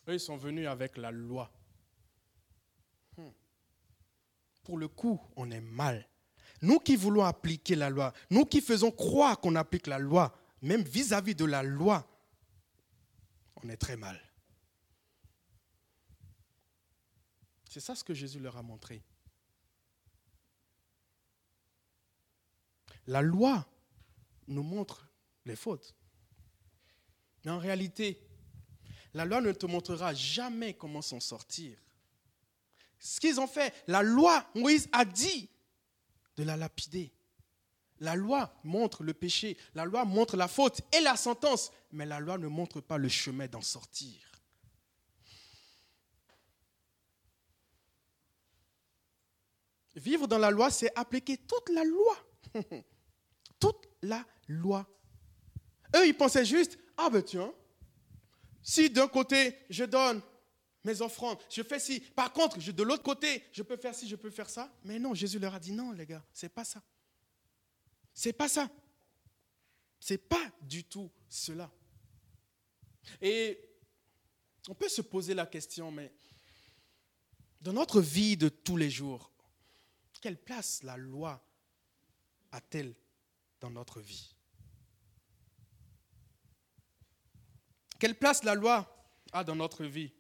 Eux, 0.10 0.16
ils 0.16 0.20
sont 0.20 0.36
venus 0.36 0.68
avec 0.68 0.98
la 0.98 1.12
loi. 1.12 1.50
Hmm. 3.16 3.30
Pour 4.66 4.78
le 4.78 4.90
coup, 4.90 5.18
on 5.38 5.50
est 5.50 5.62
mal. 5.62 6.06
Nous 6.62 6.80
qui 6.80 6.98
voulons 6.98 7.24
appliquer 7.24 7.76
la 7.76 7.90
loi, 7.90 8.12
nous 8.30 8.44
qui 8.44 8.60
faisons 8.60 8.92
croire 8.92 9.40
qu'on 9.40 9.56
applique 9.56 9.88
la 9.88 9.98
loi, 9.98 10.38
même 10.62 10.82
vis-à-vis 10.82 11.32
-vis 11.32 11.38
de 11.38 11.46
la 11.46 11.64
loi, 11.64 12.06
on 13.64 13.70
est 13.70 13.78
très 13.78 13.98
mal. 13.98 14.20
C'est 17.70 17.80
ça 17.80 17.96
ce 17.96 18.04
que 18.04 18.14
Jésus 18.14 18.40
leur 18.40 18.58
a 18.58 18.64
montré. 18.64 19.04
La 23.08 23.22
loi 23.22 23.66
nous 24.48 24.64
montre 24.64 25.08
les 25.46 25.56
fautes. 25.56 25.96
Mais 27.44 27.52
en 27.52 27.60
réalité, 27.60 28.20
la 29.14 29.26
loi 29.26 29.42
ne 29.42 29.52
te 29.52 29.66
montrera 29.66 30.14
jamais 30.14 30.74
comment 30.74 31.02
s'en 31.02 31.20
sortir. 31.20 31.78
Ce 33.00 33.20
qu'ils 33.20 33.40
ont 33.40 33.48
fait, 33.48 33.74
la 33.88 34.04
loi, 34.04 34.46
Moïse 34.56 34.90
a 34.92 35.06
dit 35.06 35.50
de 36.36 36.44
la 36.44 36.58
lapider. 36.58 37.14
La 38.00 38.16
loi 38.16 38.54
montre 38.64 39.04
le 39.04 39.14
péché, 39.14 39.58
la 39.74 39.86
loi 39.86 40.06
montre 40.06 40.38
la 40.38 40.48
faute 40.48 40.82
et 40.94 41.02
la 41.02 41.18
sentence, 41.18 41.72
mais 41.92 42.06
la 42.06 42.20
loi 42.20 42.38
ne 42.38 42.48
montre 42.48 42.82
pas 42.82 42.98
le 42.98 43.10
chemin 43.10 43.48
d'en 43.48 43.62
sortir. 43.62 44.30
Vivre 49.96 50.28
dans 50.28 50.38
la 50.38 50.52
loi, 50.52 50.70
c'est 50.70 50.92
appliquer 50.98 51.38
toute 51.38 51.70
la 51.70 51.84
loi. 51.84 52.18
toute 53.60 53.88
la 54.02 54.26
loi. 54.48 54.88
Eux, 55.96 56.08
ils 56.08 56.16
pensaient 56.16 56.46
juste, 56.46 56.78
ah 56.96 57.10
ben 57.10 57.22
tiens, 57.22 57.54
si 58.62 58.90
d'un 58.90 59.08
côté 59.08 59.58
je 59.70 59.84
donne 59.84 60.22
mes 60.84 61.02
offrandes, 61.02 61.40
je 61.50 61.64
fais 61.64 61.80
ci, 61.80 62.00
par 62.00 62.32
contre, 62.32 62.58
de 62.60 62.84
l'autre 62.84 63.04
côté, 63.04 63.44
je 63.52 63.64
peux 63.64 63.78
faire 63.78 63.94
ci, 63.94 64.08
je 64.08 64.16
peux 64.16 64.30
faire 64.30 64.50
ça. 64.50 64.72
Mais 64.84 65.00
non, 65.00 65.14
Jésus 65.14 65.40
leur 65.40 65.56
a 65.56 65.60
dit 65.60 65.72
non, 65.72 65.92
les 65.92 66.06
gars, 66.06 66.24
c'est 66.34 66.50
pas 66.50 66.64
ça. 66.64 66.82
C'est 68.14 68.34
pas 68.34 68.48
ça. 68.48 68.70
C'est 70.00 70.18
pas 70.18 70.52
du 70.62 70.84
tout 70.84 71.12
cela. 71.28 71.70
Et 73.22 73.60
on 74.68 74.76
peut 74.76 74.90
se 74.90 75.02
poser 75.02 75.34
la 75.34 75.46
question, 75.46 75.92
mais 75.92 76.14
dans 77.62 77.74
notre 77.74 78.02
vie 78.02 78.38
de 78.38 78.50
tous 78.50 78.78
les 78.78 78.90
jours, 78.90 79.32
quelle 80.22 80.38
place 80.38 80.84
la 80.84 80.98
loi 80.98 81.44
a-t-elle 82.52 82.94
dans 83.60 83.70
notre 83.70 84.02
vie? 84.02 84.36
Quelle 88.00 88.18
place 88.18 88.44
la 88.44 88.56
loi 88.56 88.88
a 89.34 89.44
dans 89.44 89.56
notre 89.56 89.84
vie? 89.86 90.12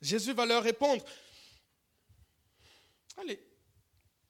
Jésus 0.00 0.32
va 0.32 0.46
leur 0.46 0.62
répondre, 0.62 1.04
allez, 3.16 3.40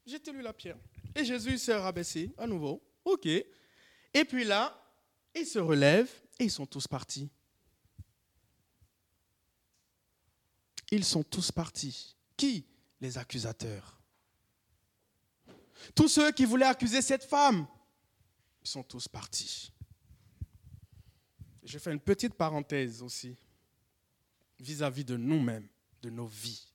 jetez-lui 0.07 0.43
la 0.43 0.53
pierre. 0.53 0.79
Et 1.15 1.25
Jésus 1.25 1.59
s'est 1.59 1.77
rabaissé 1.77 2.33
à 2.39 2.47
nouveau. 2.47 2.83
OK. 3.05 3.27
Et 3.27 4.25
puis 4.27 4.45
là, 4.45 4.77
ils 5.35 5.47
se 5.47 5.59
relèvent 5.59 6.13
et 6.39 6.45
ils 6.45 6.51
sont 6.51 6.67
tous 6.67 6.87
partis. 6.87 7.31
Ils 10.91 11.05
sont 11.05 11.23
tous 11.23 11.53
partis. 11.53 12.17
Qui 12.37 12.67
Les 13.01 13.19
accusateurs. 13.19 14.01
Tous 15.95 16.09
ceux 16.09 16.33
qui 16.33 16.45
voulaient 16.45 16.67
accuser 16.67 17.01
cette 17.01 17.25
femme, 17.25 17.67
ils 18.63 18.69
sont 18.69 18.83
tous 18.83 19.09
partis. 19.09 19.73
Je 21.63 21.79
fais 21.79 21.93
une 21.93 22.01
petite 22.01 22.35
parenthèse 22.35 23.03
aussi 23.03 23.37
vis-à-vis 24.59 25.05
de 25.05 25.17
nous-mêmes. 25.17 25.69
de 26.03 26.11
nos 26.11 26.27
vies 26.27 26.67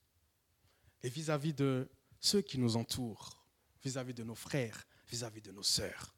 et 1.04 1.10
vis-à-vis 1.10 1.54
de 1.54 1.90
ceux 2.20 2.42
qui 2.42 2.58
nous 2.58 2.78
entourent, 2.78 3.44
vis-à-vis 3.84 4.14
de 4.14 4.24
nos 4.24 4.36
frères, 4.36 4.86
vis-à-vis 5.08 5.42
de 5.42 5.52
nos 5.52 5.64
sœurs. 5.64 6.15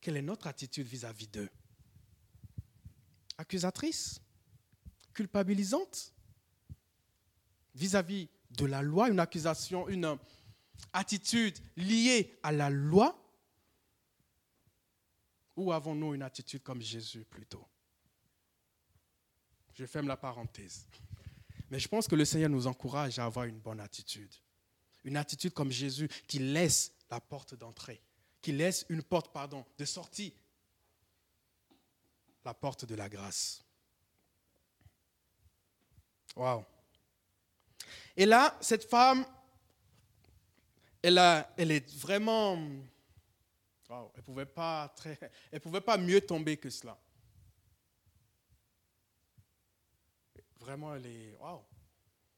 Quelle 0.00 0.16
est 0.16 0.22
notre 0.22 0.46
attitude 0.46 0.86
vis-à-vis 0.86 1.28
d'eux? 1.28 1.50
Accusatrice? 3.38 4.20
Culpabilisante? 5.12 6.12
Vis-à-vis 7.74 8.28
de 8.50 8.64
la 8.64 8.82
loi, 8.82 9.08
une 9.08 9.20
accusation, 9.20 9.88
une 9.88 10.18
attitude 10.92 11.58
liée 11.76 12.38
à 12.42 12.52
la 12.52 12.70
loi? 12.70 13.16
Ou 15.56 15.72
avons-nous 15.72 16.14
une 16.14 16.22
attitude 16.22 16.62
comme 16.62 16.80
Jésus 16.80 17.24
plutôt? 17.24 17.66
Je 19.74 19.84
ferme 19.84 20.08
la 20.08 20.16
parenthèse. 20.16 20.86
Mais 21.70 21.78
je 21.78 21.88
pense 21.88 22.08
que 22.08 22.16
le 22.16 22.24
Seigneur 22.24 22.50
nous 22.50 22.66
encourage 22.66 23.18
à 23.18 23.26
avoir 23.26 23.44
une 23.44 23.60
bonne 23.60 23.80
attitude. 23.80 24.34
Une 25.04 25.16
attitude 25.16 25.52
comme 25.52 25.70
Jésus 25.70 26.08
qui 26.26 26.38
laisse 26.38 26.92
la 27.10 27.20
porte 27.20 27.54
d'entrée, 27.54 28.02
qui 28.40 28.52
laisse 28.52 28.86
une 28.88 29.02
porte, 29.02 29.32
pardon, 29.32 29.64
de 29.78 29.84
sortie, 29.84 30.34
la 32.44 32.54
porte 32.54 32.84
de 32.84 32.94
la 32.94 33.08
grâce. 33.08 33.64
Waouh. 36.36 36.64
Et 38.16 38.26
là, 38.26 38.56
cette 38.60 38.84
femme, 38.84 39.26
elle, 41.02 41.18
a, 41.18 41.52
elle 41.56 41.70
est 41.70 41.94
vraiment. 41.96 42.56
Wow, 43.88 44.12
elle 44.14 44.20
ne 44.20 44.24
pouvait, 44.24 44.46
pas 44.46 44.88
très, 44.94 45.18
elle 45.50 45.60
pouvait 45.60 45.80
pas 45.80 45.98
mieux 45.98 46.20
tomber 46.20 46.56
que 46.56 46.70
cela. 46.70 46.98
Vraiment, 50.58 50.94
elle 50.94 51.06
est. 51.06 51.34
Waouh! 51.40 51.62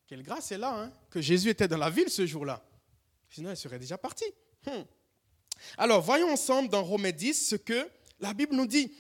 Quelle 0.07 0.23
grâce 0.23 0.53
est 0.53 0.59
là, 0.59 0.83
hein, 0.83 0.93
que 1.11 1.21
Jésus 1.21 1.51
était 1.51 1.69
dans 1.69 1.79
la 1.79 1.91
ville 1.91 2.11
ce 2.11 2.27
jour-là. 2.27 2.63
Sinon, 3.29 3.51
elle 3.51 3.57
serait 3.57 3.79
déjà 3.79 3.97
partie. 3.97 4.31
Hmm. 4.67 4.83
Alors, 5.79 6.03
voyons 6.03 6.31
ensemble 6.31 6.69
dans 6.69 6.85
Romains 6.85 7.13
10 7.13 7.49
ce 7.49 7.57
que 7.57 7.91
la 8.21 8.35
Bible 8.35 8.55
nous 8.55 8.67
dit. 8.67 8.93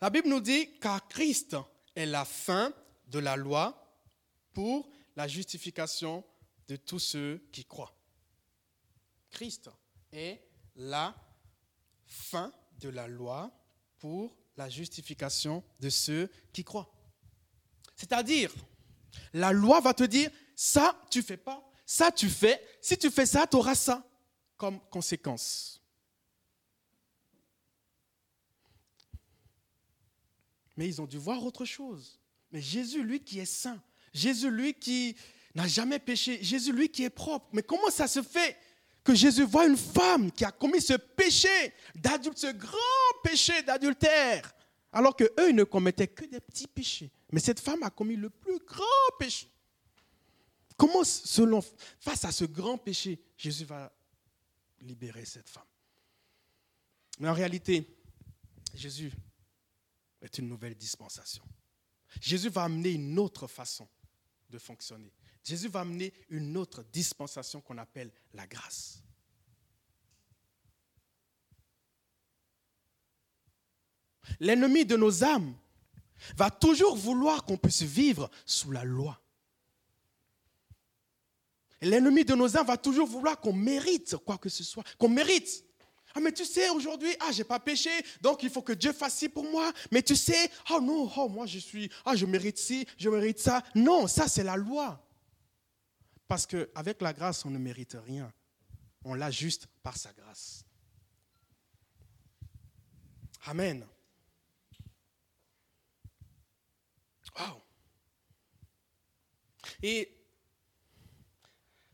La 0.00 0.10
Bible 0.10 0.28
nous 0.28 0.40
dit 0.40 0.78
car 0.80 1.06
Christ 1.08 1.56
est 1.94 2.06
la 2.06 2.24
fin 2.24 2.72
de 3.08 3.18
la 3.18 3.36
loi 3.36 3.84
pour 4.52 4.88
la 5.16 5.26
justification 5.26 6.24
de 6.68 6.76
tous 6.76 6.98
ceux 6.98 7.42
qui 7.52 7.64
croient. 7.64 7.94
Christ 9.30 9.70
est 10.12 10.40
la 10.76 11.14
fin 12.06 12.52
de 12.78 12.88
la 12.88 13.08
loi 13.08 13.50
pour 13.98 14.36
la 14.56 14.68
justification 14.68 15.64
de 15.80 15.90
ceux 15.90 16.30
qui 16.52 16.64
croient. 16.64 16.90
C'est-à-dire, 17.96 18.52
la 19.32 19.52
loi 19.52 19.80
va 19.80 19.94
te 19.94 20.04
dire, 20.04 20.30
ça, 20.54 21.00
tu 21.10 21.22
fais 21.22 21.36
pas, 21.36 21.68
ça, 21.84 22.12
tu 22.12 22.28
fais, 22.28 22.62
si 22.80 22.96
tu 22.96 23.10
fais 23.10 23.26
ça, 23.26 23.46
tu 23.46 23.56
auras 23.56 23.74
ça 23.74 24.04
comme 24.58 24.80
conséquence. 24.90 25.80
Mais 30.76 30.86
ils 30.86 31.00
ont 31.00 31.06
dû 31.06 31.16
voir 31.16 31.42
autre 31.44 31.64
chose. 31.64 32.20
Mais 32.52 32.60
Jésus, 32.60 33.02
lui 33.02 33.20
qui 33.20 33.38
est 33.38 33.46
saint, 33.46 33.80
Jésus, 34.12 34.50
lui 34.50 34.74
qui 34.74 35.16
n'a 35.54 35.66
jamais 35.66 35.98
péché, 35.98 36.42
Jésus, 36.42 36.72
lui 36.72 36.88
qui 36.88 37.04
est 37.04 37.10
propre, 37.10 37.48
mais 37.52 37.62
comment 37.62 37.90
ça 37.90 38.06
se 38.06 38.22
fait 38.22 38.56
que 39.02 39.14
Jésus 39.14 39.44
voit 39.44 39.66
une 39.66 39.76
femme 39.76 40.30
qui 40.30 40.44
a 40.44 40.52
commis 40.52 40.80
ce 40.80 40.94
péché 40.94 41.72
d'adulte, 41.94 42.38
ce 42.38 42.52
grand 42.52 43.22
péché 43.22 43.62
d'adultère, 43.62 44.54
alors 44.92 45.16
qu'eux, 45.16 45.48
ils 45.48 45.54
ne 45.54 45.64
commettaient 45.64 46.08
que 46.08 46.24
des 46.24 46.40
petits 46.40 46.66
péchés. 46.66 47.10
Mais 47.30 47.40
cette 47.40 47.60
femme 47.60 47.82
a 47.82 47.90
commis 47.90 48.16
le 48.16 48.30
plus 48.30 48.58
grand 48.60 48.84
péché. 49.18 49.48
Comment, 50.76 51.04
selon, 51.04 51.60
face 51.98 52.24
à 52.24 52.32
ce 52.32 52.44
grand 52.44 52.78
péché, 52.78 53.18
Jésus 53.36 53.64
va 53.64 53.92
libérer 54.80 55.24
cette 55.24 55.48
femme 55.48 55.66
Mais 57.18 57.28
en 57.28 57.34
réalité, 57.34 57.86
Jésus 58.74 59.12
est 60.20 60.38
une 60.38 60.48
nouvelle 60.48 60.74
dispensation. 60.74 61.44
Jésus 62.20 62.48
va 62.48 62.64
amener 62.64 62.90
une 62.90 63.18
autre 63.18 63.46
façon 63.46 63.88
de 64.50 64.58
fonctionner. 64.58 65.12
Jésus 65.44 65.68
va 65.68 65.80
amener 65.80 66.12
une 66.28 66.56
autre 66.56 66.82
dispensation 66.84 67.60
qu'on 67.60 67.78
appelle 67.78 68.12
la 68.32 68.46
grâce. 68.46 69.02
L'ennemi 74.40 74.84
de 74.84 74.96
nos 74.96 75.24
âmes 75.24 75.56
va 76.36 76.50
toujours 76.50 76.96
vouloir 76.96 77.44
qu'on 77.44 77.56
puisse 77.56 77.82
vivre 77.82 78.30
sous 78.44 78.70
la 78.70 78.84
loi. 78.84 79.20
L'ennemi 81.80 82.24
de 82.24 82.34
nos 82.34 82.56
âmes 82.56 82.66
va 82.66 82.76
toujours 82.76 83.06
vouloir 83.06 83.40
qu'on 83.40 83.52
mérite 83.52 84.16
quoi 84.16 84.38
que 84.38 84.48
ce 84.48 84.64
soit, 84.64 84.84
qu'on 84.98 85.08
mérite. 85.08 85.64
Ah, 86.14 86.20
mais 86.20 86.32
tu 86.32 86.44
sais, 86.44 86.68
aujourd'hui, 86.70 87.14
ah, 87.20 87.30
j'ai 87.30 87.44
pas 87.44 87.60
péché, 87.60 87.90
donc 88.20 88.42
il 88.42 88.50
faut 88.50 88.62
que 88.62 88.72
Dieu 88.72 88.92
fasse 88.92 89.16
ci 89.16 89.28
pour 89.28 89.44
moi. 89.44 89.72
Mais 89.92 90.02
tu 90.02 90.16
sais, 90.16 90.50
oh 90.70 90.80
non, 90.80 91.10
oh, 91.16 91.28
moi 91.28 91.46
je 91.46 91.58
suis, 91.58 91.90
ah, 92.04 92.16
je 92.16 92.26
mérite 92.26 92.58
ci, 92.58 92.86
je 92.96 93.08
mérite 93.08 93.38
ça. 93.38 93.62
Non, 93.74 94.06
ça 94.06 94.26
c'est 94.26 94.42
la 94.42 94.56
loi. 94.56 95.04
Parce 96.26 96.46
qu'avec 96.46 97.00
la 97.00 97.12
grâce, 97.12 97.44
on 97.44 97.50
ne 97.50 97.58
mérite 97.58 97.96
rien. 98.04 98.32
On 99.04 99.14
l'a 99.14 99.30
juste 99.30 99.66
par 99.82 99.96
sa 99.96 100.12
grâce. 100.12 100.64
Amen. 103.46 103.86
Wow. 107.38 107.62
Et 109.82 110.17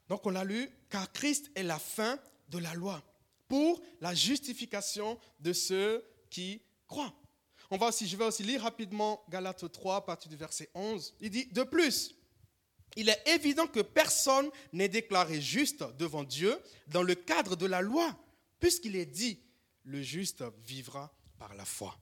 donc 0.09 0.27
on 0.27 0.35
a 0.35 0.45
lu, 0.45 0.69
car 0.89 1.11
Christ 1.13 1.51
est 1.55 1.63
la 1.63 1.79
fin 1.79 2.19
de 2.49 2.59
la 2.59 2.75
loi 2.75 3.03
pour 3.49 3.81
la 4.01 4.15
justification 4.15 5.19
de 5.41 5.53
ceux 5.53 6.05
qui 6.31 6.63
croient. 6.87 7.15
On 7.71 7.77
va 7.77 7.89
aussi, 7.89 8.07
je 8.07 8.17
vais 8.17 8.25
aussi 8.25 8.43
lire 8.43 8.63
rapidement 8.63 9.25
Galates 9.29 9.71
3 9.71 9.97
à 9.97 10.01
partir 10.01 10.31
du 10.31 10.37
verset 10.37 10.71
11. 10.75 11.15
Il 11.21 11.31
dit, 11.31 11.47
de 11.47 11.63
plus, 11.63 12.15
il 12.97 13.09
est 13.09 13.23
évident 13.27 13.67
que 13.67 13.81
personne 13.81 14.51
n'est 14.73 14.89
déclaré 14.89 15.41
juste 15.41 15.83
devant 15.99 16.25
Dieu 16.25 16.59
dans 16.89 17.03
le 17.03 17.15
cadre 17.15 17.57
de 17.57 17.67
la 17.67 17.81
loi, 17.81 18.17
puisqu'il 18.61 18.97
est 18.97 19.07
dit, 19.07 19.41
le 19.85 20.03
juste 20.03 20.45
vivra 20.65 21.13
par 21.39 21.55
la 21.55 21.65
foi. 21.65 21.99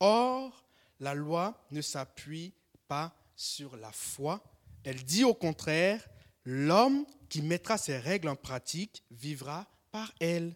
Or, 0.00 0.64
la 1.00 1.14
loi 1.14 1.66
ne 1.70 1.80
s'appuie 1.80 2.54
pas 2.86 3.14
sur 3.34 3.76
la 3.76 3.92
foi. 3.92 4.42
Elle 4.84 5.02
dit 5.02 5.24
au 5.24 5.34
contraire, 5.34 6.06
l'homme 6.44 7.06
qui 7.28 7.42
mettra 7.42 7.78
ses 7.78 7.98
règles 7.98 8.28
en 8.28 8.36
pratique 8.36 9.02
vivra 9.10 9.66
par 9.90 10.12
elle. 10.20 10.54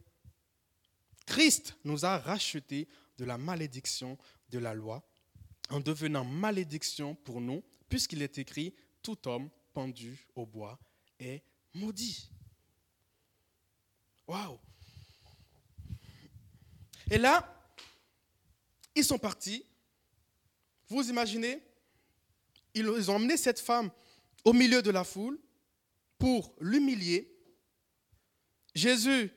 Christ 1.26 1.76
nous 1.84 2.04
a 2.04 2.18
rachetés 2.18 2.88
de 3.18 3.24
la 3.24 3.38
malédiction 3.38 4.18
de 4.50 4.58
la 4.58 4.74
loi 4.74 5.06
en 5.70 5.80
devenant 5.80 6.24
malédiction 6.24 7.14
pour 7.14 7.40
nous, 7.40 7.62
puisqu'il 7.88 8.22
est 8.22 8.38
écrit, 8.38 8.74
tout 9.02 9.28
homme 9.28 9.50
pendu 9.74 10.26
au 10.34 10.46
bois 10.46 10.78
est 11.18 11.42
maudit. 11.74 12.30
Waouh! 14.26 14.58
Et 17.10 17.18
là, 17.18 17.54
ils 18.94 19.04
sont 19.04 19.18
partis 19.18 19.64
vous 20.88 21.08
imaginez 21.10 21.62
ils 22.74 23.10
ont 23.10 23.16
emmené 23.16 23.36
cette 23.36 23.60
femme 23.60 23.90
au 24.44 24.52
milieu 24.52 24.82
de 24.82 24.90
la 24.90 25.04
foule 25.04 25.38
pour 26.18 26.54
l'humilier. 26.60 27.34
Jésus 28.74 29.32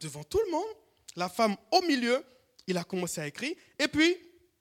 devant 0.00 0.24
tout 0.24 0.40
le 0.44 0.50
monde, 0.50 0.76
la 1.16 1.28
femme 1.28 1.56
au 1.70 1.82
milieu, 1.82 2.24
il 2.66 2.76
a 2.76 2.84
commencé 2.84 3.20
à 3.20 3.26
écrire. 3.26 3.54
Et 3.78 3.88
puis, 3.88 4.16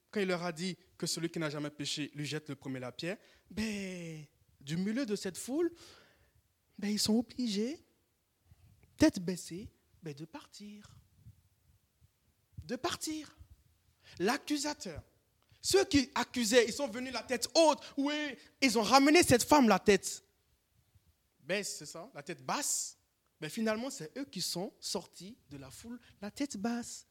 quand 0.09 0.19
il 0.19 0.27
leur 0.27 0.43
a 0.43 0.51
dit 0.51 0.77
que 0.97 1.07
celui 1.07 1.29
qui 1.29 1.39
n'a 1.39 1.49
jamais 1.49 1.69
péché 1.69 2.11
lui 2.13 2.25
jette 2.25 2.49
le 2.49 2.55
premier 2.55 2.79
la 2.79 2.91
pierre, 2.91 3.17
ben, 3.49 4.25
du 4.59 4.77
milieu 4.77 5.05
de 5.05 5.15
cette 5.15 5.37
foule, 5.37 5.71
ben, 6.77 6.89
ils 6.89 6.99
sont 6.99 7.17
obligés, 7.17 7.83
tête 8.97 9.19
baissée, 9.19 9.69
ben, 10.03 10.13
de 10.13 10.25
partir. 10.25 10.89
De 12.63 12.75
partir. 12.75 13.35
L'accusateur, 14.19 15.01
ceux 15.61 15.85
qui 15.85 16.11
accusaient, 16.15 16.65
ils 16.67 16.73
sont 16.73 16.87
venus 16.87 17.13
la 17.13 17.23
tête 17.23 17.47
haute. 17.55 17.79
Oui, 17.97 18.35
ils 18.61 18.77
ont 18.77 18.83
ramené 18.83 19.23
cette 19.23 19.43
femme 19.43 19.69
la 19.69 19.79
tête 19.79 20.23
baisse, 21.51 21.77
c'est 21.77 21.85
ça 21.85 22.09
La 22.13 22.23
tête 22.23 22.43
basse. 22.45 22.97
Mais 23.41 23.49
finalement, 23.49 23.89
c'est 23.89 24.15
eux 24.17 24.25
qui 24.25 24.41
sont 24.41 24.73
sortis 24.79 25.37
de 25.49 25.57
la 25.57 25.69
foule 25.69 25.99
la 26.21 26.31
tête 26.31 26.57
basse. 26.57 27.07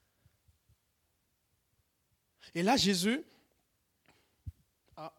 Et 2.55 2.63
là, 2.63 2.77
Jésus, 2.77 3.23
ah, 4.97 5.13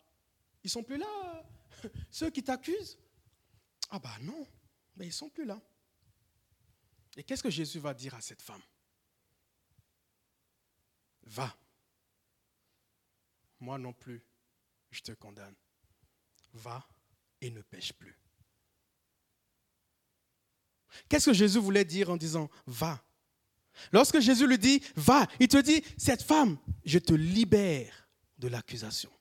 ils 0.64 0.70
sont 0.70 0.84
plus 0.84 0.98
là. 0.98 1.46
Ceux 2.10 2.30
qui 2.30 2.44
t'accusent, 2.44 2.98
ah 3.90 4.00
bah 4.00 4.18
non, 4.22 4.48
mais 4.96 5.06
ils 5.06 5.14
sont 5.14 5.30
plus 5.30 5.46
là. 5.46 5.62
Et 7.18 7.24
qu'est-ce 7.24 7.44
que 7.44 7.50
Jésus 7.50 7.80
va 7.80 7.94
dire 7.94 8.16
à 8.16 8.22
cette 8.22 8.42
femme? 8.42 8.62
Va 11.24 11.56
moi 13.62 13.78
non 13.78 13.94
plus, 13.94 14.26
je 14.90 15.02
te 15.02 15.12
condamne. 15.12 15.56
va 16.54 16.86
et 17.40 17.50
ne 17.52 17.62
pêche 17.62 17.94
plus. 17.94 18.21
Qu'est-ce 21.10 21.28
que 21.28 21.34
Jésus 21.34 21.60
voulait 21.60 21.86
dire 21.86 22.10
en 22.10 22.18
disant 22.18 22.50
va? 22.66 23.04
Lorsque 23.92 24.20
Jésus 24.20 24.48
lui 24.48 24.58
dit 24.58 24.82
va, 24.96 25.28
il 25.40 25.48
te 25.48 25.58
dit 25.58 25.84
cette 25.98 26.22
femme, 26.22 26.58
je 26.86 27.00
te 27.00 27.14
libère 27.14 28.08
de 28.38 28.48
l'accusation. 28.48 29.12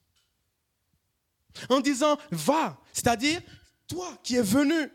En 1.69 1.79
disant 1.79 2.17
va, 2.31 2.79
c'est-à-dire 2.93 3.41
toi 3.87 4.17
qui 4.23 4.35
es 4.35 4.41
venu, 4.41 4.89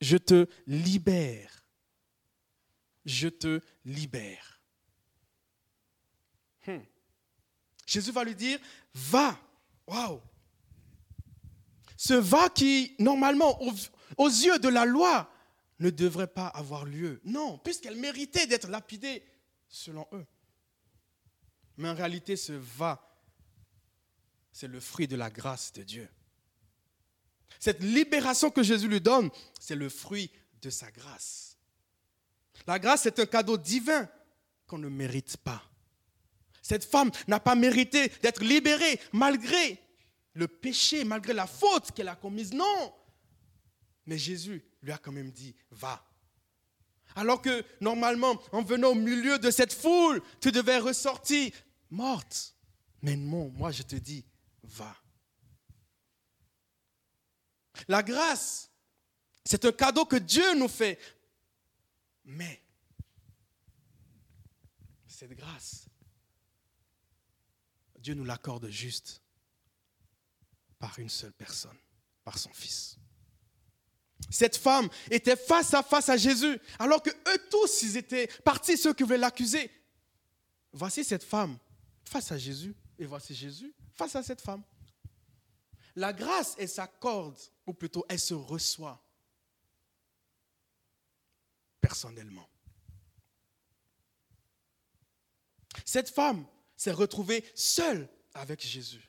je 0.00 0.16
te 0.16 0.46
libère. 0.66 1.64
Je 3.04 3.28
te 3.28 3.60
libère. 3.84 4.60
Hmm. 6.66 6.80
Jésus 7.86 8.12
va 8.12 8.24
lui 8.24 8.34
dire 8.34 8.58
va. 8.94 9.38
Waouh 9.86 10.20
ce 11.98 12.14
va 12.14 12.48
qui, 12.48 12.94
normalement, 13.00 13.58
aux, 14.16 14.28
yeux 14.28 14.58
de 14.58 14.68
la 14.68 14.84
loi, 14.84 15.30
ne 15.78 15.90
devrait 15.90 16.26
pas 16.26 16.48
avoir 16.48 16.84
lieu. 16.84 17.20
Non, 17.24 17.58
puisqu'elle 17.58 17.96
méritait 17.96 18.46
d'être 18.46 18.68
lapidée 18.68 19.22
selon 19.68 20.06
eux. 20.12 20.26
Mais 21.76 21.88
en 21.88 21.94
réalité, 21.94 22.36
ce 22.36 22.52
va, 22.52 23.16
c'est 24.52 24.68
le 24.68 24.80
fruit 24.80 25.06
de 25.06 25.16
la 25.16 25.30
grâce 25.30 25.72
de 25.72 25.82
Dieu. 25.82 26.08
Cette 27.60 27.82
libération 27.82 28.50
que 28.50 28.62
Jésus 28.62 28.88
lui 28.88 29.00
donne, 29.00 29.30
c'est 29.60 29.74
le 29.74 29.88
fruit 29.88 30.30
de 30.60 30.70
sa 30.70 30.90
grâce. 30.90 31.56
La 32.66 32.78
grâce 32.78 33.06
est 33.06 33.18
un 33.18 33.26
cadeau 33.26 33.56
divin 33.56 34.08
qu'on 34.66 34.78
ne 34.78 34.88
mérite 34.88 35.36
pas. 35.38 35.62
Cette 36.62 36.84
femme 36.84 37.10
n'a 37.26 37.40
pas 37.40 37.54
mérité 37.54 38.12
d'être 38.22 38.42
libérée 38.42 39.00
malgré 39.12 39.80
le 40.34 40.46
péché, 40.46 41.04
malgré 41.04 41.32
la 41.32 41.46
faute 41.46 41.92
qu'elle 41.92 42.08
a 42.08 42.16
commise. 42.16 42.52
Non. 42.52 42.94
Mais 44.08 44.16
Jésus 44.16 44.64
lui 44.80 44.90
a 44.90 44.96
quand 44.96 45.12
même 45.12 45.30
dit, 45.30 45.54
va. 45.70 46.02
Alors 47.14 47.42
que 47.42 47.62
normalement, 47.78 48.40
en 48.52 48.62
venant 48.62 48.92
au 48.92 48.94
milieu 48.94 49.38
de 49.38 49.50
cette 49.50 49.74
foule, 49.74 50.22
tu 50.40 50.50
devais 50.50 50.78
ressortir 50.78 51.52
morte. 51.90 52.56
Mais 53.02 53.16
non, 53.16 53.50
moi 53.50 53.70
je 53.70 53.82
te 53.82 53.96
dis, 53.96 54.24
va. 54.62 54.96
La 57.86 58.02
grâce, 58.02 58.70
c'est 59.44 59.66
un 59.66 59.72
cadeau 59.72 60.06
que 60.06 60.16
Dieu 60.16 60.54
nous 60.54 60.68
fait. 60.68 60.98
Mais 62.24 62.62
cette 65.06 65.34
grâce, 65.34 65.86
Dieu 67.98 68.14
nous 68.14 68.24
l'accorde 68.24 68.70
juste 68.70 69.20
par 70.78 70.98
une 70.98 71.10
seule 71.10 71.34
personne, 71.34 71.76
par 72.24 72.38
son 72.38 72.54
Fils. 72.54 72.98
Cette 74.30 74.56
femme 74.56 74.88
était 75.10 75.36
face 75.36 75.72
à 75.74 75.82
face 75.82 76.08
à 76.08 76.16
Jésus, 76.16 76.58
alors 76.78 77.02
que 77.02 77.10
eux 77.10 77.48
tous, 77.50 77.82
ils 77.82 77.96
étaient 77.96 78.28
partis, 78.44 78.76
ceux 78.76 78.92
qui 78.92 79.02
voulaient 79.02 79.18
l'accuser. 79.18 79.70
Voici 80.72 81.02
cette 81.02 81.24
femme 81.24 81.56
face 82.04 82.30
à 82.32 82.38
Jésus, 82.38 82.74
et 82.98 83.06
voici 83.06 83.34
Jésus 83.34 83.74
face 83.94 84.14
à 84.16 84.22
cette 84.22 84.40
femme. 84.40 84.62
La 85.96 86.12
grâce, 86.12 86.54
elle 86.58 86.68
s'accorde, 86.68 87.38
ou 87.66 87.72
plutôt 87.72 88.04
elle 88.08 88.20
se 88.20 88.34
reçoit 88.34 89.02
personnellement. 91.80 92.48
Cette 95.84 96.10
femme 96.10 96.44
s'est 96.76 96.92
retrouvée 96.92 97.44
seule 97.54 98.08
avec 98.34 98.60
Jésus. 98.60 99.08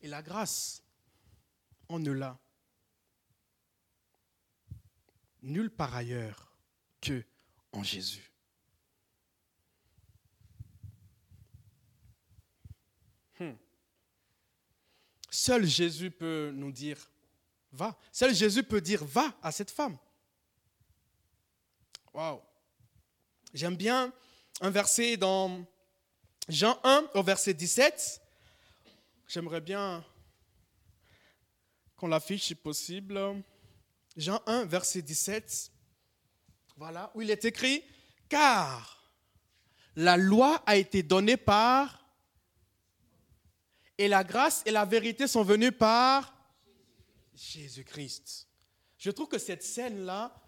Et 0.00 0.08
la 0.08 0.22
grâce, 0.22 0.82
on 1.88 1.98
ne 1.98 2.12
l'a 2.12 2.38
nulle 5.42 5.70
part 5.70 5.94
ailleurs 5.94 6.52
que 7.00 7.24
en 7.72 7.82
Jésus. 7.82 8.32
Hmm. 13.38 13.52
Seul 15.30 15.66
Jésus 15.66 16.10
peut 16.10 16.50
nous 16.54 16.72
dire, 16.72 17.10
va. 17.72 17.96
Seul 18.12 18.34
Jésus 18.34 18.62
peut 18.62 18.80
dire, 18.80 19.04
va 19.04 19.36
à 19.42 19.52
cette 19.52 19.70
femme. 19.70 19.96
Waouh. 22.12 22.40
J'aime 23.54 23.76
bien 23.76 24.12
un 24.60 24.70
verset 24.70 25.16
dans 25.16 25.64
Jean 26.48 26.78
1 26.82 27.10
au 27.14 27.22
verset 27.22 27.54
17. 27.54 28.20
J'aimerais 29.28 29.60
bien 29.60 30.02
qu'on 31.96 32.08
l'affiche 32.08 32.44
si 32.44 32.54
possible. 32.54 33.20
Jean 34.16 34.40
1, 34.46 34.64
verset 34.64 35.02
17. 35.02 35.70
Voilà, 36.76 37.12
où 37.14 37.20
il 37.20 37.30
est 37.30 37.44
écrit, 37.44 37.84
car 38.30 39.12
la 39.96 40.16
loi 40.16 40.62
a 40.64 40.76
été 40.76 41.02
donnée 41.02 41.36
par, 41.36 42.06
et 43.98 44.08
la 44.08 44.24
grâce 44.24 44.62
et 44.64 44.70
la 44.70 44.86
vérité 44.86 45.26
sont 45.26 45.42
venues 45.42 45.72
par 45.72 46.34
Jésus-Christ. 47.34 48.48
Je 48.96 49.10
trouve 49.10 49.28
que 49.28 49.38
cette 49.38 49.62
scène-là 49.62 50.40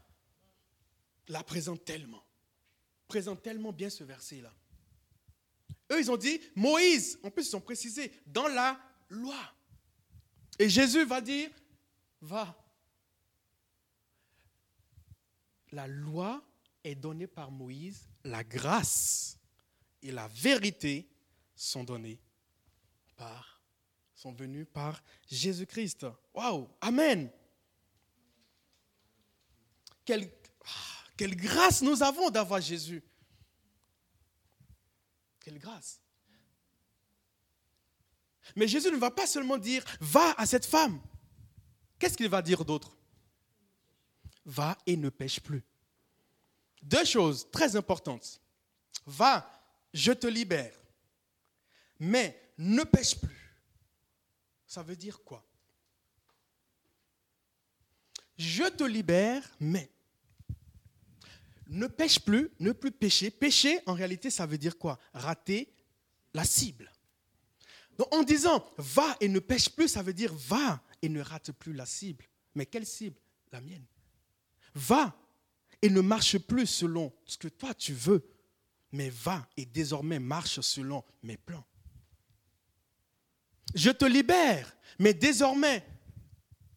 la 1.28 1.42
présente 1.42 1.84
tellement, 1.84 2.24
présente 3.08 3.42
tellement 3.42 3.72
bien 3.72 3.90
ce 3.90 4.04
verset-là. 4.04 4.54
Eux, 5.90 6.00
ils 6.00 6.10
ont 6.10 6.16
dit 6.16 6.40
Moïse. 6.54 7.18
En 7.22 7.30
plus, 7.30 7.48
ils 7.48 7.56
ont 7.56 7.60
précisé 7.60 8.12
dans 8.26 8.48
la 8.48 8.80
loi. 9.08 9.38
Et 10.58 10.68
Jésus 10.68 11.04
va 11.04 11.20
dire 11.20 11.50
Va. 12.20 12.56
La 15.72 15.86
loi 15.86 16.44
est 16.84 16.94
donnée 16.94 17.26
par 17.26 17.50
Moïse, 17.50 18.08
la 18.24 18.42
grâce 18.44 19.38
et 20.02 20.10
la 20.10 20.28
vérité 20.28 21.08
sont 21.54 21.84
données 21.84 22.20
par, 23.16 23.62
sont 24.14 24.32
venues 24.32 24.64
par 24.64 25.02
Jésus-Christ. 25.30 26.06
Waouh, 26.34 26.68
Amen. 26.80 27.30
Quelle, 30.04 30.30
ah, 30.64 31.04
quelle 31.16 31.36
grâce 31.36 31.82
nous 31.82 32.02
avons 32.02 32.30
d'avoir 32.30 32.60
Jésus. 32.60 33.02
Quelle 35.40 35.58
grâce. 35.58 36.00
Mais 38.56 38.68
Jésus 38.68 38.90
ne 38.90 38.96
va 38.96 39.10
pas 39.10 39.26
seulement 39.26 39.58
dire, 39.58 39.84
va 40.00 40.34
à 40.36 40.46
cette 40.46 40.66
femme. 40.66 41.00
Qu'est-ce 41.98 42.16
qu'il 42.16 42.28
va 42.28 42.42
dire 42.42 42.64
d'autre? 42.64 42.96
Va 44.44 44.76
et 44.86 44.96
ne 44.96 45.08
pêche 45.08 45.40
plus. 45.40 45.62
Deux 46.82 47.04
choses 47.04 47.50
très 47.50 47.76
importantes. 47.76 48.40
Va, 49.06 49.48
je 49.92 50.12
te 50.12 50.26
libère. 50.26 50.74
Mais 51.98 52.52
ne 52.58 52.82
pêche 52.82 53.18
plus. 53.20 53.54
Ça 54.66 54.82
veut 54.82 54.96
dire 54.96 55.22
quoi? 55.22 55.44
Je 58.38 58.64
te 58.70 58.84
libère, 58.84 59.42
mais 59.60 59.90
ne 61.70 61.86
pêche 61.86 62.18
plus, 62.18 62.50
ne 62.58 62.72
plus 62.72 62.90
pêcher. 62.90 63.30
Pêcher, 63.30 63.80
en 63.86 63.94
réalité, 63.94 64.28
ça 64.28 64.44
veut 64.44 64.58
dire 64.58 64.76
quoi? 64.76 64.98
Rater 65.14 65.72
la 66.34 66.44
cible. 66.44 66.92
Donc 67.96 68.12
en 68.14 68.22
disant 68.22 68.66
va 68.76 69.16
et 69.20 69.28
ne 69.28 69.38
pêche 69.38 69.68
plus, 69.68 69.88
ça 69.88 70.02
veut 70.02 70.12
dire 70.12 70.34
va 70.34 70.82
et 71.02 71.08
ne 71.08 71.20
rate 71.20 71.52
plus 71.52 71.72
la 71.72 71.86
cible. 71.86 72.26
Mais 72.54 72.66
quelle 72.66 72.86
cible? 72.86 73.20
La 73.52 73.60
mienne. 73.60 73.84
Va 74.74 75.16
et 75.82 75.90
ne 75.90 76.00
marche 76.00 76.38
plus 76.38 76.66
selon 76.66 77.12
ce 77.24 77.38
que 77.38 77.48
toi 77.48 77.74
tu 77.74 77.92
veux, 77.92 78.28
mais 78.92 79.10
va 79.10 79.46
et 79.56 79.64
désormais 79.64 80.18
marche 80.18 80.60
selon 80.60 81.04
mes 81.22 81.36
plans. 81.36 81.64
Je 83.74 83.90
te 83.90 84.04
libère, 84.04 84.74
mais 84.98 85.14
désormais 85.14 85.86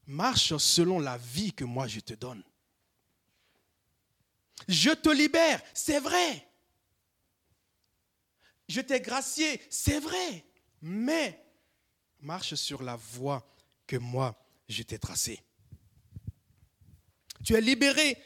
marche 0.05 0.55
selon 0.57 0.99
la 0.99 1.17
vie 1.17 1.53
que 1.53 1.63
moi 1.63 1.87
je 1.87 1.99
te 1.99 2.13
donne. 2.13 2.43
Je 4.67 4.91
te 4.91 5.09
libère, 5.09 5.61
c'est 5.73 5.99
vrai. 5.99 6.47
Je 8.67 8.81
t'ai 8.81 9.01
gracié, 9.01 9.61
c'est 9.69 9.99
vrai. 9.99 10.45
Mais 10.81 11.39
marche 12.19 12.55
sur 12.55 12.81
la 12.83 12.95
voie 12.95 13.47
que 13.85 13.97
moi, 13.97 14.35
je 14.69 14.83
t'ai 14.83 14.97
tracée. 14.97 15.41
Tu 17.43 17.53
es 17.53 17.61
libéré. 17.61 18.17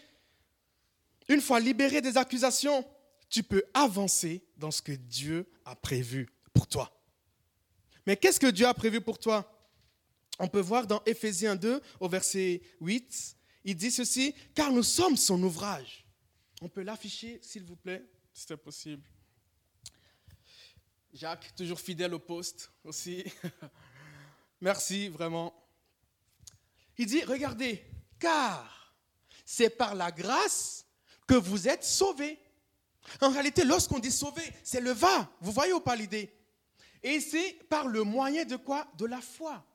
Une 1.28 1.42
fois 1.42 1.60
libéré 1.60 2.02
des 2.02 2.18
accusations, 2.18 2.86
tu 3.30 3.44
peux 3.44 3.64
avancer 3.74 4.46
dans 4.56 4.72
ce 4.72 4.82
que 4.82 4.94
Dieu 4.94 5.50
a 5.66 5.76
prévu 5.76 6.30
pour 6.54 6.68
toi. 6.68 6.94
Mais 8.06 8.16
qu'est-ce 8.16 8.40
que 8.40 8.48
Dieu 8.48 8.66
a 8.66 8.74
prévu 8.74 9.02
pour 9.02 9.20
toi? 9.20 9.54
On 10.40 10.48
peut 10.48 10.62
voir 10.62 10.88
dans 10.88 11.04
Éphésiens 11.06 11.56
2 11.56 11.82
au 12.00 12.08
verset 12.08 12.62
8, 12.80 13.36
il 13.66 13.76
dit 13.76 13.92
ceci, 13.92 14.34
car 14.56 14.72
nous 14.72 14.84
sommes 14.84 15.18
son 15.18 15.42
ouvrage 15.44 16.07
on 16.62 16.70
peut 16.70 16.84
l'afficher, 16.84 17.40
s'il 17.42 17.64
vous 17.64 17.76
plaît, 17.76 18.06
si 18.34 18.46
c'est 18.48 18.58
possible. 18.58 19.04
Jacques, 21.14 21.54
toujours 21.56 21.80
fidèle 21.80 22.14
au 22.14 22.20
poste 22.20 22.72
aussi. 22.84 23.24
Merci 24.62 25.10
vraiment. 25.10 25.54
Il 26.98 27.06
dit, 27.06 27.24
regardez, 27.24 27.84
car 28.20 28.96
c'est 29.46 29.70
par 29.70 29.96
la 29.96 30.12
grâce 30.12 30.86
que 31.28 31.36
vous 31.36 31.68
êtes 31.68 31.84
sauvés. 31.84 32.40
En 33.22 33.30
réalité, 33.30 33.64
lorsqu'on 33.64 34.00
dit 34.00 34.12
sauvé, 34.12 34.44
c'est 34.64 34.82
le 34.82 34.92
va. 34.92 35.32
Vous 35.40 35.52
voyez 35.52 35.74
ou 35.74 35.80
pas 35.80 35.96
l'idée? 35.96 36.34
Et 37.04 37.20
c'est 37.20 37.54
par 37.70 37.88
le 37.88 38.04
moyen 38.04 38.44
de 38.46 38.56
quoi? 38.56 38.92
De 38.98 39.06
la 39.06 39.22
foi. 39.22 39.66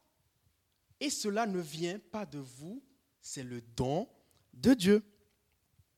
Et 1.00 1.10
cela 1.10 1.46
ne 1.46 1.60
vient 1.60 1.98
pas 1.98 2.26
de 2.26 2.38
vous, 2.38 2.82
c'est 3.20 3.42
le 3.42 3.60
don 3.60 4.08
de 4.52 4.74
Dieu. 4.74 5.02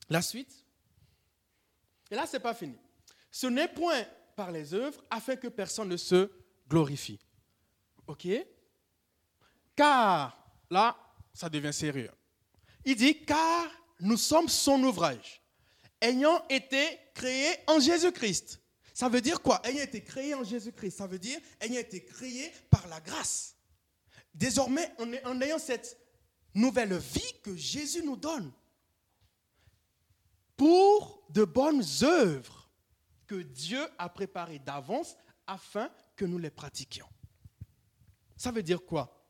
La 0.09 0.23
suite? 0.23 0.63
Et 2.14 2.16
là, 2.16 2.29
ce 2.29 2.35
n'est 2.35 2.42
pas 2.42 2.55
fini. 2.55 2.79
Ce 3.29 3.48
n'est 3.48 3.66
point 3.66 4.05
par 4.37 4.53
les 4.53 4.72
œuvres 4.72 5.03
afin 5.11 5.35
que 5.35 5.48
personne 5.48 5.88
ne 5.88 5.96
se 5.96 6.31
glorifie. 6.68 7.18
OK? 8.07 8.29
Car, 9.74 10.38
là, 10.70 10.96
ça 11.33 11.48
devient 11.48 11.72
sérieux. 11.72 12.12
Il 12.85 12.94
dit, 12.94 13.24
car 13.24 13.68
nous 13.98 14.16
sommes 14.16 14.48
son 14.48 14.81
ouvrage, 14.85 15.42
ayant 16.00 16.40
été 16.48 17.00
créés 17.16 17.57
en 17.66 17.81
Jésus-Christ. 17.81 18.61
Ça 18.92 19.09
veut 19.09 19.20
dire 19.20 19.42
quoi? 19.42 19.61
Ayant 19.66 19.83
été 19.83 20.00
créés 20.00 20.35
en 20.35 20.44
Jésus-Christ. 20.44 20.98
Ça 20.98 21.09
veut 21.09 21.18
dire 21.18 21.40
ayant 21.59 21.81
été 21.81 22.05
créés 22.05 22.53
par 22.70 22.87
la 22.87 23.00
grâce. 23.00 23.57
Désormais, 24.33 24.94
en 25.24 25.40
ayant 25.40 25.59
cette 25.59 25.98
nouvelle 26.55 26.96
vie 26.96 27.40
que 27.42 27.57
Jésus 27.57 28.05
nous 28.05 28.16
donne, 28.16 28.53
pour 30.56 31.24
de 31.30 31.44
bonnes 31.44 31.84
œuvres 32.02 32.70
que 33.26 33.36
Dieu 33.36 33.84
a 33.98 34.08
préparées 34.08 34.58
d'avance 34.58 35.16
afin 35.46 35.90
que 36.16 36.24
nous 36.24 36.38
les 36.38 36.50
pratiquions. 36.50 37.08
Ça 38.36 38.50
veut 38.50 38.62
dire 38.62 38.84
quoi? 38.84 39.20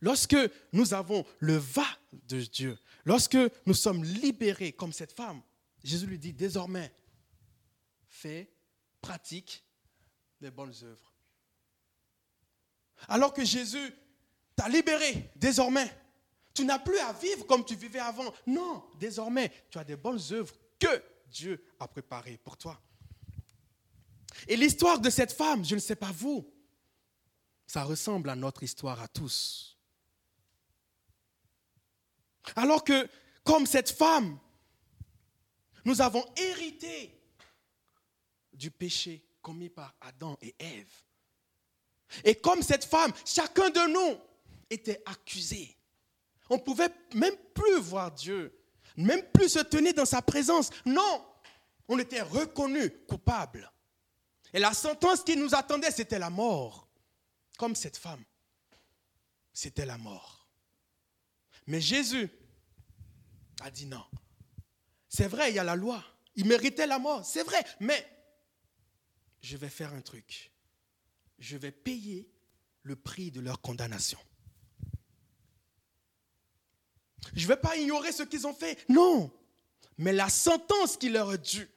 Lorsque 0.00 0.36
nous 0.72 0.94
avons 0.94 1.24
le 1.38 1.56
va 1.56 1.86
de 2.12 2.40
Dieu, 2.40 2.78
lorsque 3.04 3.38
nous 3.66 3.74
sommes 3.74 4.02
libérés 4.02 4.72
comme 4.72 4.92
cette 4.92 5.12
femme, 5.12 5.42
Jésus 5.84 6.06
lui 6.06 6.18
dit 6.18 6.32
désormais, 6.32 6.92
fais, 8.08 8.52
pratique 9.00 9.64
les 10.40 10.50
bonnes 10.50 10.74
œuvres. 10.82 11.12
Alors 13.08 13.32
que 13.32 13.44
Jésus 13.44 13.94
t'a 14.56 14.68
libéré 14.68 15.30
désormais, 15.36 15.90
tu 16.54 16.64
n'as 16.64 16.78
plus 16.78 16.98
à 16.98 17.12
vivre 17.12 17.46
comme 17.46 17.64
tu 17.64 17.74
vivais 17.74 17.98
avant. 17.98 18.32
Non, 18.46 18.84
désormais, 18.98 19.50
tu 19.70 19.78
as 19.78 19.84
des 19.84 19.96
bonnes 19.96 20.20
œuvres 20.32 20.54
que 20.78 21.02
Dieu 21.26 21.64
a 21.78 21.88
préparées 21.88 22.38
pour 22.38 22.56
toi. 22.56 22.80
Et 24.48 24.56
l'histoire 24.56 24.98
de 24.98 25.10
cette 25.10 25.32
femme, 25.32 25.64
je 25.64 25.74
ne 25.74 25.80
sais 25.80 25.96
pas 25.96 26.12
vous, 26.12 26.50
ça 27.66 27.84
ressemble 27.84 28.28
à 28.30 28.36
notre 28.36 28.62
histoire 28.62 29.00
à 29.00 29.08
tous. 29.08 29.78
Alors 32.56 32.84
que, 32.84 33.08
comme 33.44 33.66
cette 33.66 33.90
femme, 33.90 34.38
nous 35.84 36.00
avons 36.00 36.24
hérité 36.36 37.18
du 38.52 38.70
péché 38.70 39.24
commis 39.40 39.70
par 39.70 39.94
Adam 40.00 40.36
et 40.42 40.54
Ève. 40.58 40.92
Et 42.24 42.34
comme 42.34 42.62
cette 42.62 42.84
femme, 42.84 43.12
chacun 43.24 43.70
de 43.70 43.92
nous 43.92 44.20
était 44.68 45.02
accusé. 45.06 45.76
On 46.52 46.56
ne 46.56 46.60
pouvait 46.60 46.90
même 47.14 47.34
plus 47.54 47.80
voir 47.80 48.12
Dieu, 48.12 48.54
même 48.98 49.22
plus 49.32 49.48
se 49.48 49.60
tenir 49.60 49.94
dans 49.94 50.04
sa 50.04 50.20
présence. 50.20 50.68
Non, 50.84 51.26
on 51.88 51.98
était 51.98 52.20
reconnu 52.20 52.90
coupable. 53.06 53.72
Et 54.52 54.58
la 54.58 54.74
sentence 54.74 55.22
qui 55.22 55.34
nous 55.34 55.54
attendait, 55.54 55.90
c'était 55.90 56.18
la 56.18 56.28
mort. 56.28 56.90
Comme 57.56 57.74
cette 57.74 57.96
femme, 57.96 58.22
c'était 59.50 59.86
la 59.86 59.96
mort. 59.96 60.46
Mais 61.68 61.80
Jésus 61.80 62.28
a 63.62 63.70
dit 63.70 63.86
non. 63.86 64.04
C'est 65.08 65.28
vrai, 65.28 65.52
il 65.52 65.54
y 65.54 65.58
a 65.58 65.64
la 65.64 65.74
loi. 65.74 66.04
Il 66.36 66.44
méritait 66.44 66.86
la 66.86 66.98
mort, 66.98 67.24
c'est 67.24 67.44
vrai. 67.44 67.64
Mais 67.80 68.06
je 69.40 69.56
vais 69.56 69.70
faire 69.70 69.94
un 69.94 70.02
truc. 70.02 70.52
Je 71.38 71.56
vais 71.56 71.72
payer 71.72 72.30
le 72.82 72.94
prix 72.94 73.30
de 73.30 73.40
leur 73.40 73.62
condamnation. 73.62 74.18
Je 77.34 77.42
ne 77.42 77.48
vais 77.48 77.56
pas 77.56 77.76
ignorer 77.76 78.12
ce 78.12 78.22
qu'ils 78.22 78.46
ont 78.46 78.54
fait. 78.54 78.78
Non. 78.88 79.30
Mais 79.98 80.12
la 80.12 80.28
sentence 80.28 80.96
qui 80.96 81.08
leur 81.08 81.32
est 81.32 81.38
due, 81.38 81.68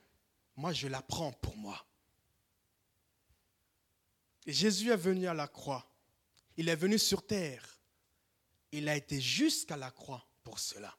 moi, 0.55 0.73
je 0.73 0.87
la 0.87 1.01
prends 1.01 1.31
pour 1.33 1.55
moi. 1.57 1.85
Jésus 4.47 4.91
est 4.91 4.97
venu 4.97 5.27
à 5.27 5.33
la 5.33 5.47
croix. 5.47 5.89
Il 6.57 6.69
est 6.69 6.75
venu 6.75 6.97
sur 6.97 7.25
terre. 7.25 7.79
Il 8.71 8.87
a 8.89 8.95
été 8.95 9.19
jusqu'à 9.19 9.77
la 9.77 9.91
croix 9.91 10.25
pour 10.43 10.59
cela. 10.59 10.95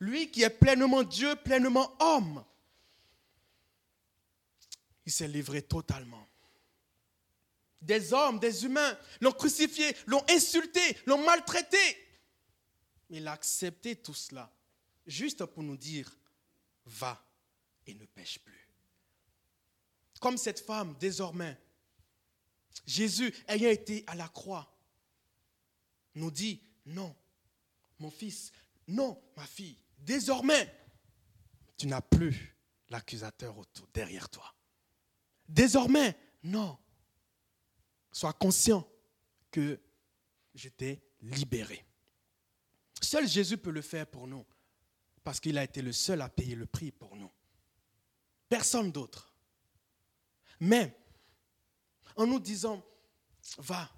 Lui 0.00 0.30
qui 0.30 0.42
est 0.42 0.50
pleinement 0.50 1.02
Dieu, 1.02 1.34
pleinement 1.36 1.94
homme, 2.00 2.44
il 5.06 5.12
s'est 5.12 5.28
livré 5.28 5.62
totalement. 5.62 6.26
Des 7.80 8.12
hommes, 8.12 8.38
des 8.38 8.64
humains 8.64 8.98
l'ont 9.20 9.32
crucifié, 9.32 9.94
l'ont 10.06 10.24
insulté, 10.30 10.80
l'ont 11.06 11.24
maltraité. 11.24 12.03
Il 13.16 13.28
a 13.28 13.32
accepté 13.32 13.94
tout 13.94 14.12
cela 14.12 14.52
juste 15.06 15.44
pour 15.44 15.62
nous 15.62 15.76
dire, 15.76 16.18
va 16.84 17.24
et 17.86 17.94
ne 17.94 18.04
pêche 18.06 18.40
plus. 18.40 18.68
Comme 20.20 20.36
cette 20.36 20.58
femme, 20.58 20.96
désormais, 20.98 21.56
Jésus, 22.84 23.32
ayant 23.46 23.70
été 23.70 24.02
à 24.08 24.16
la 24.16 24.26
croix, 24.26 24.76
nous 26.16 26.32
dit, 26.32 26.60
non, 26.86 27.14
mon 28.00 28.10
fils, 28.10 28.50
non, 28.88 29.22
ma 29.36 29.46
fille, 29.46 29.78
désormais, 29.98 30.76
tu 31.76 31.86
n'as 31.86 32.00
plus 32.00 32.56
l'accusateur 32.88 33.54
derrière 33.92 34.28
toi. 34.28 34.52
Désormais, 35.48 36.18
non. 36.42 36.76
Sois 38.10 38.32
conscient 38.32 38.88
que 39.52 39.80
je 40.52 40.68
t'ai 40.68 41.00
libéré. 41.20 41.84
Seul 43.04 43.28
Jésus 43.28 43.58
peut 43.58 43.70
le 43.70 43.82
faire 43.82 44.06
pour 44.06 44.26
nous, 44.26 44.44
parce 45.22 45.38
qu'il 45.38 45.58
a 45.58 45.64
été 45.64 45.82
le 45.82 45.92
seul 45.92 46.22
à 46.22 46.28
payer 46.28 46.54
le 46.54 46.66
prix 46.66 46.90
pour 46.90 47.14
nous. 47.16 47.30
Personne 48.48 48.90
d'autre. 48.90 49.32
Mais 50.58 50.96
en 52.16 52.26
nous 52.26 52.40
disant, 52.40 52.84
va, 53.58 53.90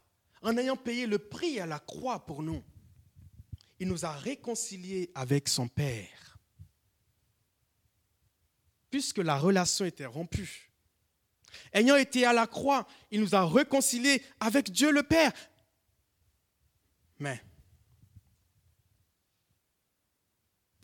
en 0.43 0.57
ayant 0.57 0.77
payé 0.77 1.07
le 1.07 1.19
prix 1.19 1.61
à 1.61 1.67
la 1.67 1.79
croix 1.79 2.27
pour 2.27 2.43
nous, 2.43 2.63
il 3.79 3.89
nous 3.89 4.05
a 4.05 4.13
réconciliés 4.13 5.11
avec 5.15 5.49
son 5.49 5.69
Père. 5.69 6.39
Puisque 8.91 9.19
la 9.19 9.39
relation 9.39 9.85
était 9.85 10.07
rompue. 10.07 10.73
Ayant 11.73 11.97
été 11.97 12.25
à 12.25 12.33
la 12.33 12.47
croix, 12.47 12.87
il 13.11 13.21
nous 13.21 13.35
a 13.35 13.47
réconciliés 13.47 14.23
avec 14.41 14.71
Dieu 14.71 14.91
le 14.91 15.03
Père. 15.03 15.33
Mais 17.19 17.43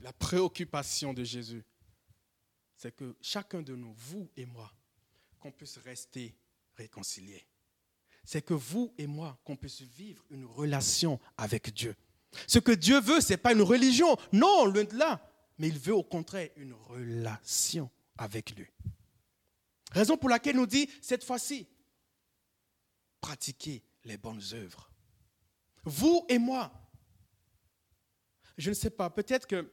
la 0.03 0.13
préoccupation 0.13 1.15
de 1.15 1.25
Jésus, 1.25 1.65
c'est 2.77 2.95
que 2.95 3.17
chacun 3.21 3.63
de 3.63 3.75
nous, 3.75 3.95
vous 3.95 4.31
et 4.37 4.45
moi, 4.45 4.73
qu'on 5.39 5.53
puisse 5.53 5.79
rester 5.79 6.35
réconciliés. 6.77 7.47
C'est 8.25 8.43
que 8.43 8.55
vous 8.55 8.93
et 8.99 9.07
moi, 9.07 9.41
qu'on 9.45 9.57
puisse 9.57 9.83
vivre 9.83 10.25
une 10.31 10.45
relation 10.45 11.21
avec 11.37 11.73
Dieu. 11.73 11.97
Ce 12.47 12.59
que 12.59 12.73
Dieu 12.73 13.01
veut, 13.01 13.21
ce 13.21 13.31
n'est 13.31 13.37
pas 13.37 13.53
une 13.53 13.63
religion. 13.63 14.17
Non, 14.33 14.65
loin 14.65 14.85
de 14.85 14.97
là. 14.97 15.29
Mais 15.59 15.69
il 15.69 15.79
veut 15.79 15.95
au 15.95 16.03
contraire 16.03 16.51
une 16.57 16.73
relation 16.73 17.91
avec 18.17 18.57
lui. 18.57 18.67
Raison 19.93 20.17
pour 20.17 20.29
laquelle 20.29 20.57
nous 20.57 20.67
dit, 20.67 20.89
cette 21.01 21.25
fois-ci, 21.25 21.69
pratiquez 23.21 23.83
les 24.05 24.17
bonnes 24.17 24.43
œuvres. 24.53 24.91
Vous 25.85 26.25
et 26.29 26.39
moi. 26.39 26.73
Je 28.57 28.71
ne 28.71 28.75
sais 28.75 28.91
pas, 28.91 29.11
peut-être 29.11 29.47
que 29.47 29.71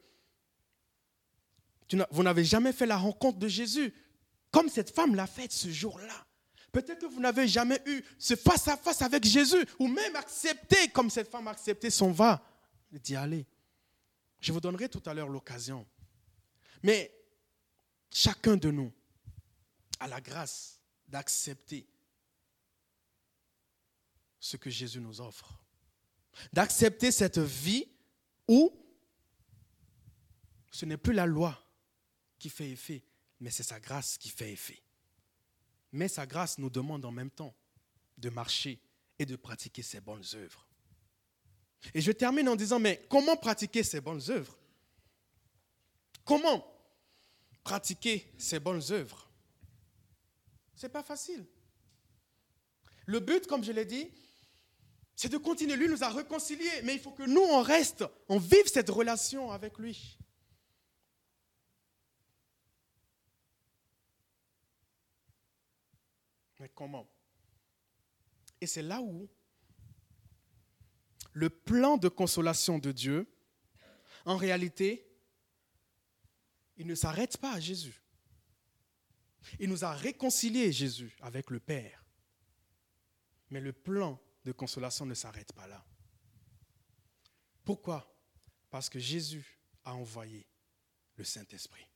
vous 2.12 2.24
n'avez 2.24 2.44
jamais 2.44 2.74
fait 2.74 2.86
la 2.86 2.98
rencontre 2.98 3.40
de 3.40 3.48
Jésus 3.48 3.94
comme 4.52 4.70
cette 4.70 4.90
femme 4.90 5.16
l'a 5.16 5.28
fait 5.28 5.52
ce 5.52 5.70
jour-là. 5.70 6.26
Peut-être 6.72 7.00
que 7.00 7.06
vous 7.06 7.20
n'avez 7.20 7.48
jamais 7.48 7.82
eu 7.86 8.04
ce 8.18 8.36
face-à-face 8.36 9.02
avec 9.02 9.24
Jésus 9.24 9.66
ou 9.80 9.88
même 9.88 10.16
accepté 10.16 10.90
comme 10.90 11.10
cette 11.10 11.30
femme 11.30 11.48
a 11.48 11.52
accepté 11.52 11.90
son 11.90 12.12
va 12.12 12.44
d'y 12.92 13.16
aller. 13.16 13.46
Je 14.40 14.54
vous 14.54 14.60
donnerai 14.60 14.88
tout 14.90 15.02
à 15.06 15.14
l'heure 15.14 15.30
l'occasion. 15.30 15.86
Mais 16.84 17.12
chacun 18.12 18.56
de 18.56 18.70
nous 18.70 18.92
a 20.00 20.08
la 20.08 20.22
grâce 20.22 20.80
d'accepter 21.08 21.88
ce 24.40 24.58
que 24.58 24.70
Jésus 24.70 25.02
nous 25.02 25.22
offre. 25.22 25.60
D'accepter 26.54 27.12
cette 27.12 27.40
vie 27.40 27.88
où 28.48 28.72
ce 30.72 30.86
n'est 30.86 30.98
plus 30.98 31.14
la 31.14 31.26
loi 31.26 31.60
qui 32.40 32.50
fait 32.50 32.70
effet, 32.72 33.04
mais 33.40 33.52
c'est 33.52 33.64
sa 33.64 33.80
grâce 33.80 34.18
qui 34.18 34.30
fait 34.30 34.52
effet. 34.52 34.82
Mais 35.92 36.08
sa 36.08 36.26
grâce 36.26 36.58
nous 36.58 36.70
demande 36.70 37.06
en 37.06 37.12
même 37.12 37.32
temps 37.32 37.54
de 38.18 38.30
marcher 38.30 38.80
et 39.20 39.26
de 39.26 39.36
pratiquer 39.36 39.84
ses 39.84 40.00
bonnes 40.00 40.24
œuvres. 40.34 40.68
Et 41.94 42.02
je 42.02 42.12
termine 42.12 42.50
en 42.50 42.56
disant, 42.56 42.80
mais 42.80 43.06
comment 43.10 43.38
pratiquer 43.38 43.84
ces 43.84 44.02
bonnes 44.02 44.22
œuvres? 44.30 44.58
Comment 46.26 46.66
pratiquer 47.64 48.32
ces 48.38 48.60
bonnes 48.60 48.84
œuvres? 48.92 49.30
Ce 50.76 50.86
n'est 50.86 50.92
pas 50.92 51.04
facile. 51.04 51.46
Le 53.06 53.20
but, 53.20 53.48
comme 53.48 53.64
je 53.64 53.72
l'ai 53.72 53.86
dit, 53.86 54.12
c'est 55.16 55.30
de 55.30 55.38
continuer. 55.38 55.76
Lui 55.76 55.90
nous 55.90 56.04
a 56.04 56.10
réconciliés, 56.10 56.82
mais 56.84 56.94
il 56.94 57.00
faut 57.00 57.12
que 57.12 57.24
nous, 57.24 57.42
on 57.42 57.62
reste, 57.62 58.06
on 58.28 58.38
vive 58.38 58.68
cette 58.68 58.90
relation 58.90 59.52
avec 59.52 59.78
lui. 59.78 60.18
Mais 66.60 66.70
comment? 66.70 67.10
Et 68.62 68.68
c'est 68.68 68.82
là 68.82 69.02
où 69.02 69.30
le 71.34 71.50
plan 71.50 71.98
de 71.98 72.10
consolation 72.10 72.80
de 72.80 72.92
Dieu, 72.92 73.32
en 74.26 74.36
réalité, 74.36 75.10
il 76.78 76.88
ne 76.88 76.96
s'arrête 76.96 77.38
pas 77.38 77.54
à 77.54 77.60
Jésus. 77.60 78.02
Il 79.60 79.70
nous 79.70 79.86
a 79.86 79.94
réconciliés, 79.94 80.72
Jésus, 80.72 81.16
avec 81.22 81.50
le 81.50 81.60
Père. 81.60 82.06
Mais 83.50 83.62
le 83.62 83.74
plan 83.74 84.22
de 84.44 84.52
consolation 84.52 85.06
ne 85.06 85.14
s'arrête 85.14 85.54
pas 85.54 85.68
là. 85.68 85.86
Pourquoi? 87.64 88.14
Parce 88.70 88.90
que 88.90 89.00
Jésus 89.00 89.60
a 89.86 89.96
envoyé 89.96 90.48
le 91.16 91.24
Saint-Esprit. 91.24 91.89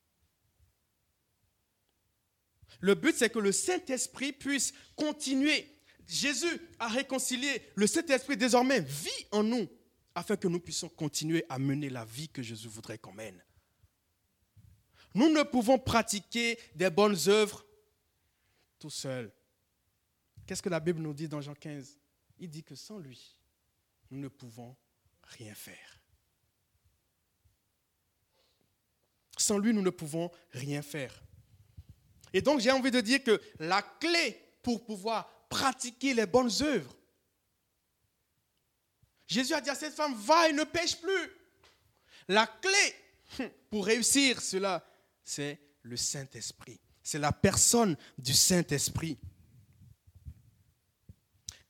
Le 2.79 2.95
but, 2.95 3.15
c'est 3.15 3.29
que 3.29 3.39
le 3.39 3.51
Saint-Esprit 3.51 4.33
puisse 4.33 4.73
continuer 4.95 5.73
Jésus 6.07 6.61
a 6.79 6.87
réconcilié. 6.87 7.61
Le 7.75 7.87
Saint-Esprit 7.87 8.37
désormais 8.37 8.81
vit 8.81 9.27
en 9.31 9.43
nous 9.43 9.67
afin 10.15 10.35
que 10.35 10.47
nous 10.47 10.59
puissions 10.59 10.89
continuer 10.89 11.45
à 11.49 11.57
mener 11.57 11.89
la 11.89 12.05
vie 12.05 12.29
que 12.29 12.41
Jésus 12.41 12.67
voudrait 12.67 12.97
qu'on 12.97 13.13
mène. 13.13 13.43
Nous 15.15 15.29
ne 15.29 15.43
pouvons 15.43 15.79
pratiquer 15.79 16.59
des 16.75 16.89
bonnes 16.89 17.17
œuvres 17.27 17.65
tout 18.79 18.89
seuls. 18.89 19.31
Qu'est-ce 20.45 20.61
que 20.61 20.69
la 20.69 20.79
Bible 20.79 21.01
nous 21.01 21.13
dit 21.13 21.27
dans 21.27 21.41
Jean 21.41 21.55
15 21.55 21.99
Il 22.39 22.49
dit 22.49 22.63
que 22.63 22.75
sans 22.75 22.97
lui, 22.97 23.37
nous 24.11 24.19
ne 24.19 24.27
pouvons 24.27 24.75
rien 25.23 25.53
faire. 25.55 25.99
Sans 29.37 29.57
lui, 29.57 29.73
nous 29.73 29.81
ne 29.81 29.89
pouvons 29.89 30.31
rien 30.51 30.81
faire. 30.81 31.23
Et 32.33 32.41
donc, 32.41 32.59
j'ai 32.59 32.71
envie 32.71 32.91
de 32.91 32.99
dire 32.99 33.23
que 33.23 33.39
la 33.59 33.81
clé 33.81 34.39
pour 34.63 34.85
pouvoir 34.85 35.29
pratiquer 35.49 36.13
les 36.13 36.25
bonnes 36.25 36.51
œuvres. 36.61 36.95
Jésus 39.27 39.53
a 39.53 39.61
dit 39.61 39.69
à 39.69 39.75
cette 39.75 39.93
femme, 39.93 40.15
va 40.15 40.49
et 40.49 40.53
ne 40.53 40.63
pêche 40.63 40.99
plus. 40.99 41.31
La 42.27 42.47
clé 42.47 43.49
pour 43.69 43.85
réussir 43.85 44.41
cela, 44.41 44.85
c'est 45.23 45.59
le 45.83 45.95
Saint-Esprit. 45.95 46.79
C'est 47.03 47.19
la 47.19 47.31
personne 47.31 47.97
du 48.17 48.33
Saint-Esprit. 48.33 49.17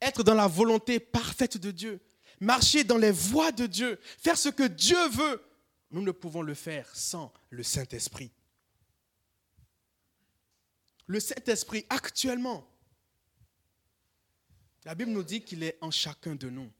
Être 0.02 0.23
dans 0.23 0.34
la 0.34 0.47
volonté 0.47 0.99
parfaite 0.99 1.58
de 1.58 1.71
Dieu, 1.71 1.99
marcher 2.39 2.84
dans 2.84 2.97
les 2.97 3.12
voies 3.12 3.52
de 3.52 3.65
Dieu, 3.65 3.99
faire 4.19 4.38
ce 4.38 4.49
que 4.49 4.63
Dieu 4.63 5.10
veut, 5.10 5.43
nous 5.91 6.02
ne 6.02 6.12
pouvons 6.12 6.41
le 6.41 6.54
faire 6.54 6.93
sans 6.95 7.32
le 7.49 7.63
Saint-Esprit. 7.63 8.32
Le 11.07 11.19
Saint-Esprit, 11.19 11.85
actuellement, 11.89 12.69
la 14.85 14.95
Bible 14.95 15.11
nous 15.11 15.23
dit 15.23 15.43
qu'il 15.43 15.63
est 15.63 15.77
en 15.81 15.91
chacun 15.91 16.35
de 16.35 16.49
nous. 16.49 16.71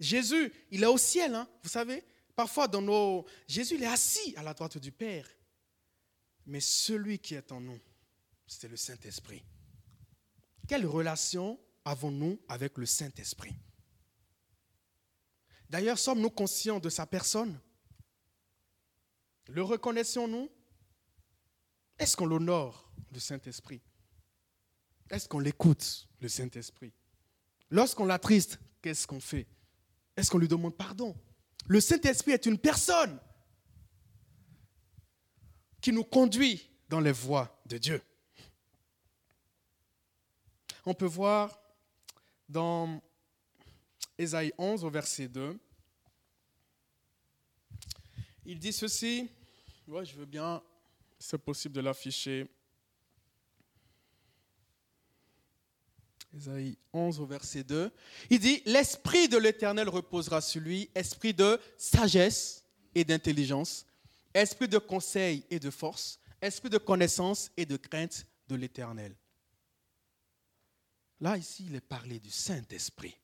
Jésus, 0.00 0.52
il 0.70 0.82
est 0.82 0.86
au 0.86 0.98
ciel, 0.98 1.34
hein, 1.34 1.48
vous 1.62 1.68
savez. 1.68 2.04
Parfois, 2.34 2.66
dans 2.66 2.82
nos... 2.82 3.24
Jésus, 3.46 3.76
il 3.76 3.82
est 3.82 3.86
assis 3.86 4.34
à 4.36 4.42
la 4.42 4.54
droite 4.54 4.78
du 4.78 4.90
Père. 4.90 5.28
Mais 6.46 6.60
celui 6.60 7.18
qui 7.18 7.34
est 7.34 7.52
en 7.52 7.60
nous, 7.60 7.80
c'est 8.46 8.68
le 8.68 8.76
Saint-Esprit. 8.76 9.42
Quelle 10.66 10.86
relation 10.86 11.60
avons-nous 11.84 12.40
avec 12.48 12.76
le 12.78 12.86
Saint-Esprit? 12.86 13.54
D'ailleurs, 15.70 15.98
sommes-nous 15.98 16.30
conscients 16.30 16.80
de 16.80 16.88
sa 16.88 17.06
personne? 17.06 17.60
Le 19.48 19.62
reconnaissons-nous? 19.62 20.50
Est-ce 21.98 22.16
qu'on 22.16 22.26
l'honore, 22.26 22.83
le 23.12 23.18
Saint-Esprit. 23.18 23.80
Est-ce 25.10 25.28
qu'on 25.28 25.38
l'écoute, 25.38 26.08
le 26.20 26.28
Saint-Esprit? 26.28 26.92
Lorsqu'on 27.70 28.06
l'attriste, 28.06 28.58
qu'est-ce 28.82 29.06
qu'on 29.06 29.20
fait? 29.20 29.46
Est-ce 30.16 30.30
qu'on 30.30 30.38
lui 30.38 30.48
demande 30.48 30.76
pardon? 30.76 31.16
Le 31.66 31.80
Saint-Esprit 31.80 32.32
est 32.32 32.46
une 32.46 32.58
personne 32.58 33.18
qui 35.80 35.92
nous 35.92 36.04
conduit 36.04 36.70
dans 36.88 37.00
les 37.00 37.12
voies 37.12 37.60
de 37.66 37.78
Dieu. 37.78 38.02
On 40.86 40.94
peut 40.94 41.06
voir 41.06 41.58
dans 42.48 43.02
Ésaïe 44.18 44.52
11 44.58 44.84
au 44.84 44.90
verset 44.90 45.28
2, 45.28 45.58
il 48.46 48.58
dit 48.58 48.72
ceci, 48.72 49.28
ouais, 49.88 50.04
je 50.04 50.14
veux 50.14 50.26
bien, 50.26 50.62
c'est 51.18 51.38
possible 51.38 51.74
de 51.74 51.80
l'afficher. 51.80 52.46
Isaïe 56.34 56.76
11 56.92 57.20
au 57.20 57.26
verset 57.26 57.64
2. 57.64 57.92
Il 58.30 58.38
dit, 58.38 58.62
l'Esprit 58.66 59.28
de 59.28 59.38
l'Éternel 59.38 59.88
reposera 59.88 60.40
sur 60.40 60.60
lui, 60.60 60.90
esprit 60.94 61.32
de 61.32 61.60
sagesse 61.78 62.64
et 62.94 63.04
d'intelligence, 63.04 63.86
esprit 64.32 64.68
de 64.68 64.78
conseil 64.78 65.44
et 65.50 65.60
de 65.60 65.70
force, 65.70 66.18
esprit 66.42 66.70
de 66.70 66.78
connaissance 66.78 67.50
et 67.56 67.66
de 67.66 67.76
crainte 67.76 68.26
de 68.48 68.56
l'Éternel. 68.56 69.14
Là, 71.20 71.36
ici, 71.36 71.66
il 71.68 71.74
est 71.76 71.80
parlé 71.80 72.18
du 72.18 72.30
Saint-Esprit. 72.30 73.16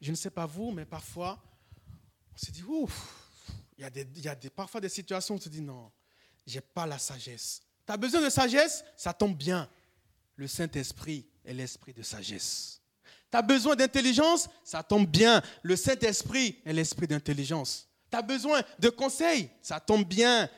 Je 0.00 0.10
ne 0.10 0.16
sais 0.16 0.30
pas 0.30 0.46
vous, 0.46 0.70
mais 0.70 0.86
parfois, 0.86 1.42
on 2.32 2.36
se 2.36 2.50
dit, 2.50 2.62
ouf, 2.62 3.16
il 3.76 3.82
y 3.82 3.84
a, 3.84 3.90
des, 3.90 4.06
il 4.14 4.22
y 4.22 4.28
a 4.28 4.34
des, 4.34 4.48
parfois 4.48 4.80
des 4.80 4.88
situations 4.88 5.34
où 5.34 5.38
on 5.38 5.40
se 5.40 5.48
dit, 5.48 5.60
non, 5.60 5.90
je 6.46 6.54
n'ai 6.54 6.60
pas 6.60 6.86
la 6.86 6.98
sagesse. 6.98 7.60
Tu 7.84 7.92
as 7.92 7.96
besoin 7.96 8.22
de 8.22 8.30
sagesse, 8.30 8.84
ça 8.96 9.12
tombe 9.12 9.36
bien 9.36 9.68
le 10.40 10.48
Saint-Esprit 10.48 11.26
est 11.44 11.52
l'esprit 11.52 11.92
de 11.92 12.02
sagesse. 12.02 12.80
Tu 13.30 13.36
as 13.36 13.42
besoin 13.42 13.76
d'intelligence, 13.76 14.48
ça 14.64 14.82
tombe 14.82 15.06
bien. 15.06 15.42
Le 15.62 15.76
Saint-Esprit 15.76 16.56
est 16.64 16.72
l'esprit 16.72 17.06
d'intelligence. 17.06 17.90
Tu 18.10 18.16
as 18.16 18.22
besoin 18.22 18.62
de 18.78 18.88
conseil, 18.88 19.50
ça 19.60 19.78
tombe 19.80 20.04
bien. 20.04 20.48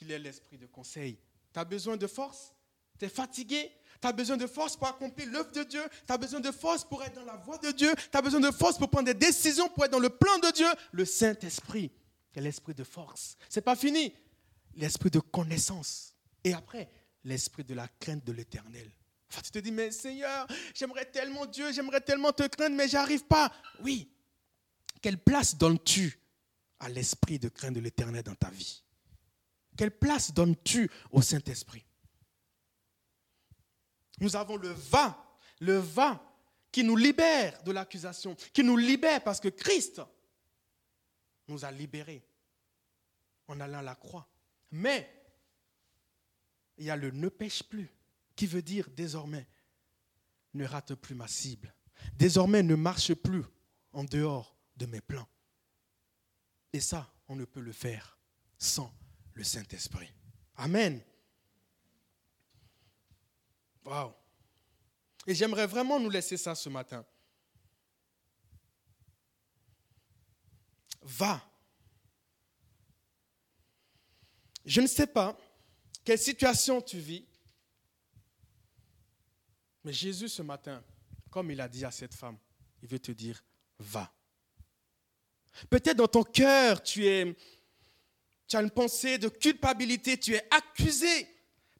Il 0.00 0.12
est 0.12 0.18
l'esprit 0.20 0.58
de 0.58 0.66
conseil. 0.66 1.18
Tu 1.52 1.58
as 1.58 1.64
besoin 1.64 1.96
de 1.96 2.06
force, 2.06 2.54
tu 3.00 3.04
es 3.04 3.08
fatigué, 3.08 3.72
tu 4.00 4.06
as 4.06 4.12
besoin 4.12 4.36
de 4.36 4.46
force 4.46 4.76
pour 4.76 4.86
accomplir 4.86 5.28
l'œuvre 5.32 5.50
de 5.50 5.64
Dieu, 5.64 5.82
tu 6.06 6.12
as 6.12 6.18
besoin 6.18 6.38
de 6.38 6.52
force 6.52 6.84
pour 6.84 7.02
être 7.02 7.16
dans 7.16 7.24
la 7.24 7.36
voie 7.36 7.58
de 7.58 7.72
Dieu, 7.72 7.92
tu 7.96 8.16
as 8.16 8.22
besoin 8.22 8.40
de 8.40 8.52
force 8.52 8.78
pour 8.78 8.90
prendre 8.90 9.06
des 9.06 9.14
décisions, 9.14 9.68
pour 9.70 9.84
être 9.84 9.90
dans 9.90 9.98
le 9.98 10.10
plan 10.10 10.38
de 10.38 10.52
Dieu? 10.52 10.68
Le 10.92 11.04
Saint-Esprit 11.04 11.90
est 12.36 12.40
l'esprit 12.40 12.74
de 12.74 12.84
force. 12.84 13.36
C'est 13.48 13.60
pas 13.60 13.74
fini. 13.74 14.14
L'esprit 14.76 15.10
de 15.10 15.18
connaissance. 15.18 16.14
Et 16.44 16.54
après, 16.54 16.88
l'esprit 17.24 17.64
de 17.64 17.74
la 17.74 17.88
crainte 17.98 18.24
de 18.24 18.30
l'éternel 18.30 18.88
tu 19.40 19.50
te 19.50 19.58
dis, 19.58 19.70
mais 19.70 19.90
Seigneur, 19.90 20.46
j'aimerais 20.74 21.06
tellement 21.06 21.46
Dieu, 21.46 21.72
j'aimerais 21.72 22.00
tellement 22.00 22.32
te 22.32 22.46
craindre, 22.46 22.76
mais 22.76 22.88
j'arrive 22.88 23.24
pas. 23.24 23.50
Oui. 23.80 24.10
Quelle 25.00 25.18
place 25.18 25.56
donnes-tu 25.56 26.18
à 26.80 26.88
l'esprit 26.88 27.38
de 27.38 27.48
crainte 27.48 27.74
de 27.74 27.80
l'éternel 27.80 28.22
dans 28.22 28.34
ta 28.34 28.50
vie? 28.50 28.82
Quelle 29.76 29.90
place 29.90 30.34
donnes-tu 30.34 30.90
au 31.10 31.22
Saint-Esprit? 31.22 31.84
Nous 34.20 34.36
avons 34.36 34.56
le 34.56 34.68
vin, 34.68 35.16
le 35.60 35.78
vin 35.78 36.20
qui 36.70 36.84
nous 36.84 36.96
libère 36.96 37.62
de 37.62 37.72
l'accusation, 37.72 38.36
qui 38.52 38.62
nous 38.62 38.76
libère 38.76 39.22
parce 39.22 39.40
que 39.40 39.48
Christ 39.48 40.02
nous 41.48 41.64
a 41.64 41.70
libérés 41.70 42.24
en 43.48 43.60
allant 43.60 43.78
à 43.78 43.82
la 43.82 43.94
croix. 43.94 44.28
Mais 44.70 45.10
il 46.78 46.84
y 46.84 46.90
a 46.90 46.96
le 46.96 47.10
ne 47.10 47.28
pêche 47.28 47.62
plus 47.62 47.90
qui 48.36 48.46
veut 48.46 48.62
dire 48.62 48.88
désormais, 48.90 49.46
ne 50.54 50.64
rate 50.64 50.94
plus 50.94 51.14
ma 51.14 51.28
cible. 51.28 51.74
Désormais, 52.14 52.62
ne 52.62 52.74
marche 52.74 53.14
plus 53.14 53.44
en 53.92 54.04
dehors 54.04 54.56
de 54.76 54.86
mes 54.86 55.00
plans. 55.00 55.28
Et 56.72 56.80
ça, 56.80 57.12
on 57.28 57.36
ne 57.36 57.44
peut 57.44 57.60
le 57.60 57.72
faire 57.72 58.18
sans 58.58 58.92
le 59.34 59.44
Saint-Esprit. 59.44 60.12
Amen. 60.56 61.00
Waouh. 63.84 64.12
Et 65.26 65.34
j'aimerais 65.34 65.66
vraiment 65.66 66.00
nous 66.00 66.10
laisser 66.10 66.36
ça 66.36 66.54
ce 66.54 66.68
matin. 66.68 67.04
Va. 71.02 71.42
Je 74.64 74.80
ne 74.80 74.86
sais 74.86 75.06
pas 75.06 75.36
quelle 76.04 76.18
situation 76.18 76.80
tu 76.80 76.98
vis, 76.98 77.26
Mais 79.84 79.92
Jésus, 79.92 80.28
ce 80.28 80.42
matin, 80.42 80.82
comme 81.30 81.50
il 81.50 81.60
a 81.60 81.68
dit 81.68 81.84
à 81.84 81.90
cette 81.90 82.14
femme, 82.14 82.36
il 82.82 82.88
veut 82.88 82.98
te 82.98 83.12
dire, 83.12 83.42
va. 83.78 84.12
Peut-être 85.68 85.96
dans 85.96 86.08
ton 86.08 86.22
cœur, 86.22 86.82
tu, 86.82 87.06
es, 87.06 87.36
as 88.52 88.62
une 88.62 88.70
pensée 88.70 89.18
de 89.18 89.28
culpabilité, 89.28 90.18
tu 90.18 90.34
es 90.34 90.46
accusé 90.50 91.28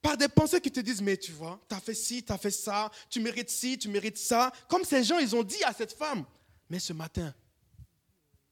par 0.01 0.17
des 0.17 0.29
pensées 0.29 0.61
qui 0.61 0.71
te 0.71 0.81
disent, 0.81 1.01
mais 1.01 1.17
tu 1.17 1.33
vois, 1.33 1.61
tu 1.69 1.75
as 1.75 1.81
fait 1.81 1.95
ci, 1.95 2.25
tu 2.25 2.33
as 2.33 2.39
fait 2.39 2.51
ça, 2.51 2.91
tu 3.09 3.21
mérites 3.21 3.51
ci, 3.51 3.79
tu 3.79 3.89
mérites 3.89 4.19
ça. 4.19 4.53
Comme 4.69 4.85
ces 4.85 5.05
gens, 5.05 5.19
ils 5.19 5.35
ont 5.37 5.45
dit 5.45 5.63
à 5.65 5.73
cette 5.73 5.93
femme. 5.93 6.25
Mais 6.69 6.81
ce 6.81 6.93
matin, 6.93 7.33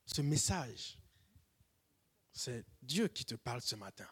ce 0.06 0.22
message, 0.22 0.98
c'est 2.32 2.64
Dieu 2.80 3.08
qui 3.08 3.24
te 3.24 3.34
parle 3.34 3.60
ce 3.60 3.74
matin 3.74 4.06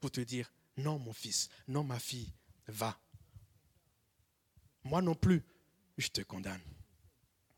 pour 0.00 0.10
te 0.10 0.20
dire, 0.20 0.50
non 0.76 0.98
mon 0.98 1.12
fils, 1.12 1.48
non 1.66 1.84
ma 1.84 1.98
fille, 1.98 2.32
va. 2.66 2.98
Moi 4.88 5.02
non 5.02 5.14
plus, 5.14 5.44
je 5.98 6.08
te 6.08 6.22
condamne. 6.22 6.62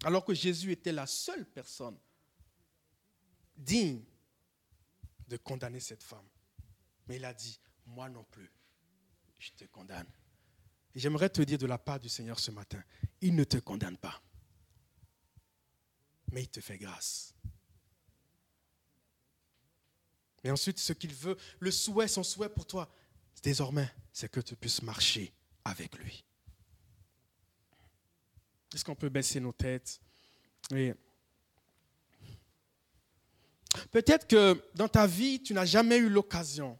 Alors 0.02 0.24
que 0.24 0.34
Jésus 0.34 0.72
était 0.72 0.90
la 0.90 1.06
seule 1.06 1.46
personne 1.46 1.96
digne 3.56 4.02
de 5.28 5.36
condamner 5.36 5.78
cette 5.78 6.02
femme. 6.02 6.26
Mais 7.06 7.16
il 7.16 7.24
a 7.24 7.32
dit, 7.32 7.60
moi 7.86 8.08
non 8.08 8.24
plus, 8.24 8.50
je 9.38 9.50
te 9.52 9.64
condamne. 9.66 10.08
J'aimerais 10.92 11.30
te 11.30 11.42
dire 11.42 11.58
de 11.58 11.66
la 11.66 11.78
part 11.78 12.00
du 12.00 12.08
Seigneur 12.08 12.40
ce 12.40 12.50
matin, 12.50 12.82
il 13.20 13.36
ne 13.36 13.44
te 13.44 13.58
condamne 13.58 13.96
pas, 13.96 14.20
mais 16.32 16.42
il 16.42 16.48
te 16.48 16.60
fait 16.60 16.78
grâce. 16.78 17.32
Mais 20.42 20.50
ensuite, 20.50 20.80
ce 20.80 20.92
qu'il 20.92 21.14
veut, 21.14 21.36
le 21.60 21.70
souhait, 21.70 22.08
son 22.08 22.24
souhait 22.24 22.48
pour 22.48 22.66
toi, 22.66 22.92
désormais, 23.40 23.88
c'est 24.12 24.28
que 24.28 24.40
tu 24.40 24.56
puisses 24.56 24.82
marcher 24.82 25.32
avec 25.64 25.96
lui. 25.98 26.24
Est-ce 28.74 28.84
qu'on 28.84 28.94
peut 28.94 29.08
baisser 29.08 29.40
nos 29.40 29.52
têtes? 29.52 30.00
Peut-être 33.90 34.26
que 34.26 34.62
dans 34.74 34.88
ta 34.88 35.06
vie, 35.06 35.42
tu 35.42 35.54
n'as 35.54 35.64
jamais 35.64 35.96
eu 35.98 36.08
l'occasion 36.08 36.78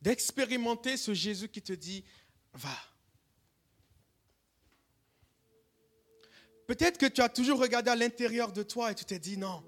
d'expérimenter 0.00 0.96
ce 0.96 1.12
Jésus 1.12 1.48
qui 1.48 1.60
te 1.60 1.72
dit, 1.72 2.04
va. 2.52 2.76
Peut-être 6.66 6.98
que 6.98 7.06
tu 7.06 7.20
as 7.20 7.28
toujours 7.28 7.58
regardé 7.58 7.90
à 7.90 7.96
l'intérieur 7.96 8.52
de 8.52 8.62
toi 8.62 8.92
et 8.92 8.94
tu 8.94 9.04
t'es 9.04 9.18
dit, 9.18 9.36
non, 9.36 9.64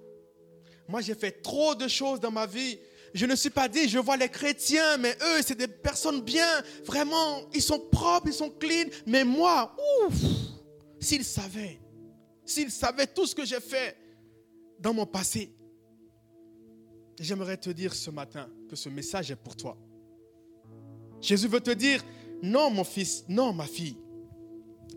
moi 0.87 1.01
j'ai 1.01 1.15
fait 1.15 1.43
trop 1.43 1.75
de 1.75 1.89
choses 1.89 2.21
dans 2.21 2.31
ma 2.31 2.47
vie. 2.47 2.79
Je 3.13 3.27
ne 3.27 3.35
suis 3.35 3.51
pas 3.51 3.69
dit, 3.69 3.89
je 3.89 3.99
vois 3.99 4.17
les 4.17 4.29
chrétiens, 4.29 4.97
mais 4.99 5.17
eux, 5.21 5.43
c'est 5.43 5.57
des 5.57 5.69
personnes 5.69 6.21
bien, 6.21 6.63
vraiment, 6.85 7.49
ils 7.53 7.63
sont 7.63 7.81
propres, 7.91 8.29
ils 8.29 8.35
sont 8.35 8.51
clean. 8.51 8.87
Mais 9.07 9.25
moi, 9.25 9.75
ouf, 10.07 10.15
s'ils 11.01 11.25
savaient, 11.25 11.81
s'ils 12.45 12.71
savaient 12.71 13.07
tout 13.07 13.27
ce 13.27 13.35
que 13.35 13.45
j'ai 13.45 13.61
fait 13.61 13.97
dans 14.79 14.95
mon 14.95 15.07
passé, 15.07 15.53
j'aimerais 17.19 17.57
te 17.57 17.71
dire 17.71 17.95
ce 17.95 18.11
matin 18.11 18.49
que 18.69 18.77
ce 18.77 18.89
message 18.89 19.31
est 19.31 19.37
pour 19.37 19.57
toi. 19.57 19.77
Jésus 21.21 21.49
veut 21.49 21.61
te 21.61 21.73
dire, 21.73 22.05
non 22.43 22.71
mon 22.71 22.85
fils, 22.85 23.25
non 23.29 23.53
ma 23.53 23.67
fille. 23.67 23.99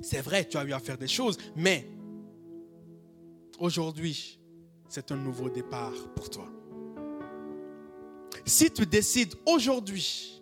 C'est 0.01 0.21
vrai, 0.21 0.47
tu 0.47 0.57
as 0.57 0.63
eu 0.63 0.73
à 0.73 0.79
faire 0.79 0.97
des 0.97 1.07
choses, 1.07 1.37
mais 1.55 1.87
aujourd'hui, 3.59 4.39
c'est 4.87 5.11
un 5.11 5.17
nouveau 5.17 5.49
départ 5.49 5.93
pour 6.15 6.29
toi. 6.29 6.47
Si 8.45 8.69
tu 8.71 8.85
décides 8.85 9.35
aujourd'hui 9.45 10.41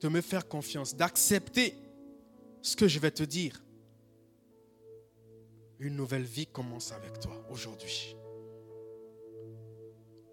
de 0.00 0.08
me 0.08 0.20
faire 0.20 0.46
confiance, 0.46 0.94
d'accepter 0.94 1.74
ce 2.62 2.76
que 2.76 2.86
je 2.86 2.98
vais 2.98 3.10
te 3.10 3.22
dire, 3.22 3.64
une 5.80 5.96
nouvelle 5.96 6.24
vie 6.24 6.46
commence 6.46 6.92
avec 6.92 7.18
toi 7.18 7.44
aujourd'hui. 7.50 8.16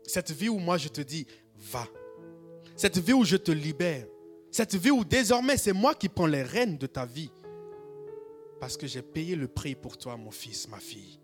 Cette 0.03 0.31
vie 0.31 0.49
où 0.49 0.59
moi 0.59 0.77
je 0.77 0.89
te 0.89 1.01
dis, 1.01 1.25
va. 1.55 1.87
Cette 2.75 2.97
vie 2.97 3.13
où 3.13 3.23
je 3.23 3.37
te 3.37 3.51
libère. 3.51 4.05
Cette 4.51 4.75
vie 4.75 4.91
où 4.91 5.05
désormais 5.05 5.57
c'est 5.57 5.73
moi 5.73 5.95
qui 5.95 6.09
prends 6.09 6.27
les 6.27 6.43
rênes 6.43 6.77
de 6.77 6.87
ta 6.87 7.05
vie. 7.05 7.31
Parce 8.59 8.77
que 8.77 8.87
j'ai 8.87 9.01
payé 9.01 9.35
le 9.35 9.47
prix 9.47 9.73
pour 9.73 9.97
toi, 9.97 10.17
mon 10.17 10.31
fils, 10.31 10.67
ma 10.67 10.79
fille. 10.79 11.20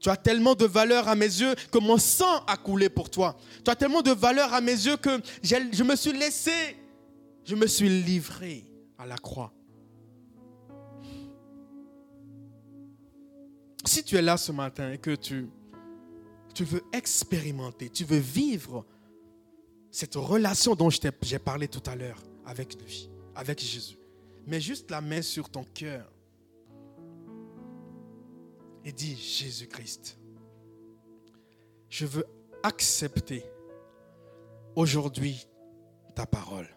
Tu 0.00 0.08
as 0.08 0.16
tellement 0.16 0.54
de 0.54 0.64
valeur 0.64 1.08
à 1.08 1.16
mes 1.16 1.26
yeux 1.26 1.54
que 1.72 1.78
mon 1.78 1.98
sang 1.98 2.44
a 2.46 2.56
coulé 2.56 2.88
pour 2.88 3.10
toi. 3.10 3.36
Tu 3.64 3.70
as 3.70 3.76
tellement 3.76 4.02
de 4.02 4.12
valeur 4.12 4.54
à 4.54 4.60
mes 4.60 4.72
yeux 4.72 4.96
que 4.96 5.20
je 5.42 5.82
me 5.82 5.96
suis 5.96 6.12
laissé, 6.12 6.76
je 7.44 7.56
me 7.56 7.66
suis 7.66 7.88
livré 7.88 8.64
à 8.96 9.06
la 9.06 9.16
croix. 9.16 9.52
Si 13.84 14.04
tu 14.04 14.16
es 14.16 14.22
là 14.22 14.36
ce 14.36 14.52
matin 14.52 14.92
et 14.92 14.98
que 14.98 15.14
tu, 15.14 15.48
tu 16.54 16.64
veux 16.64 16.82
expérimenter, 16.92 17.88
tu 17.88 18.04
veux 18.04 18.18
vivre 18.18 18.84
cette 19.90 20.14
relation 20.14 20.74
dont 20.74 20.90
j'ai 20.90 21.38
parlé 21.38 21.66
tout 21.68 21.82
à 21.86 21.96
l'heure 21.96 22.22
avec 22.44 22.80
lui, 22.80 23.08
avec 23.34 23.60
Jésus, 23.60 23.98
mets 24.46 24.60
juste 24.60 24.90
la 24.90 25.00
main 25.00 25.22
sur 25.22 25.48
ton 25.48 25.64
cœur 25.64 26.12
et 28.84 28.92
dis, 28.92 29.16
Jésus-Christ, 29.16 30.18
je 31.88 32.06
veux 32.06 32.26
accepter 32.62 33.44
aujourd'hui 34.74 35.46
ta 36.14 36.26
parole. 36.26 36.66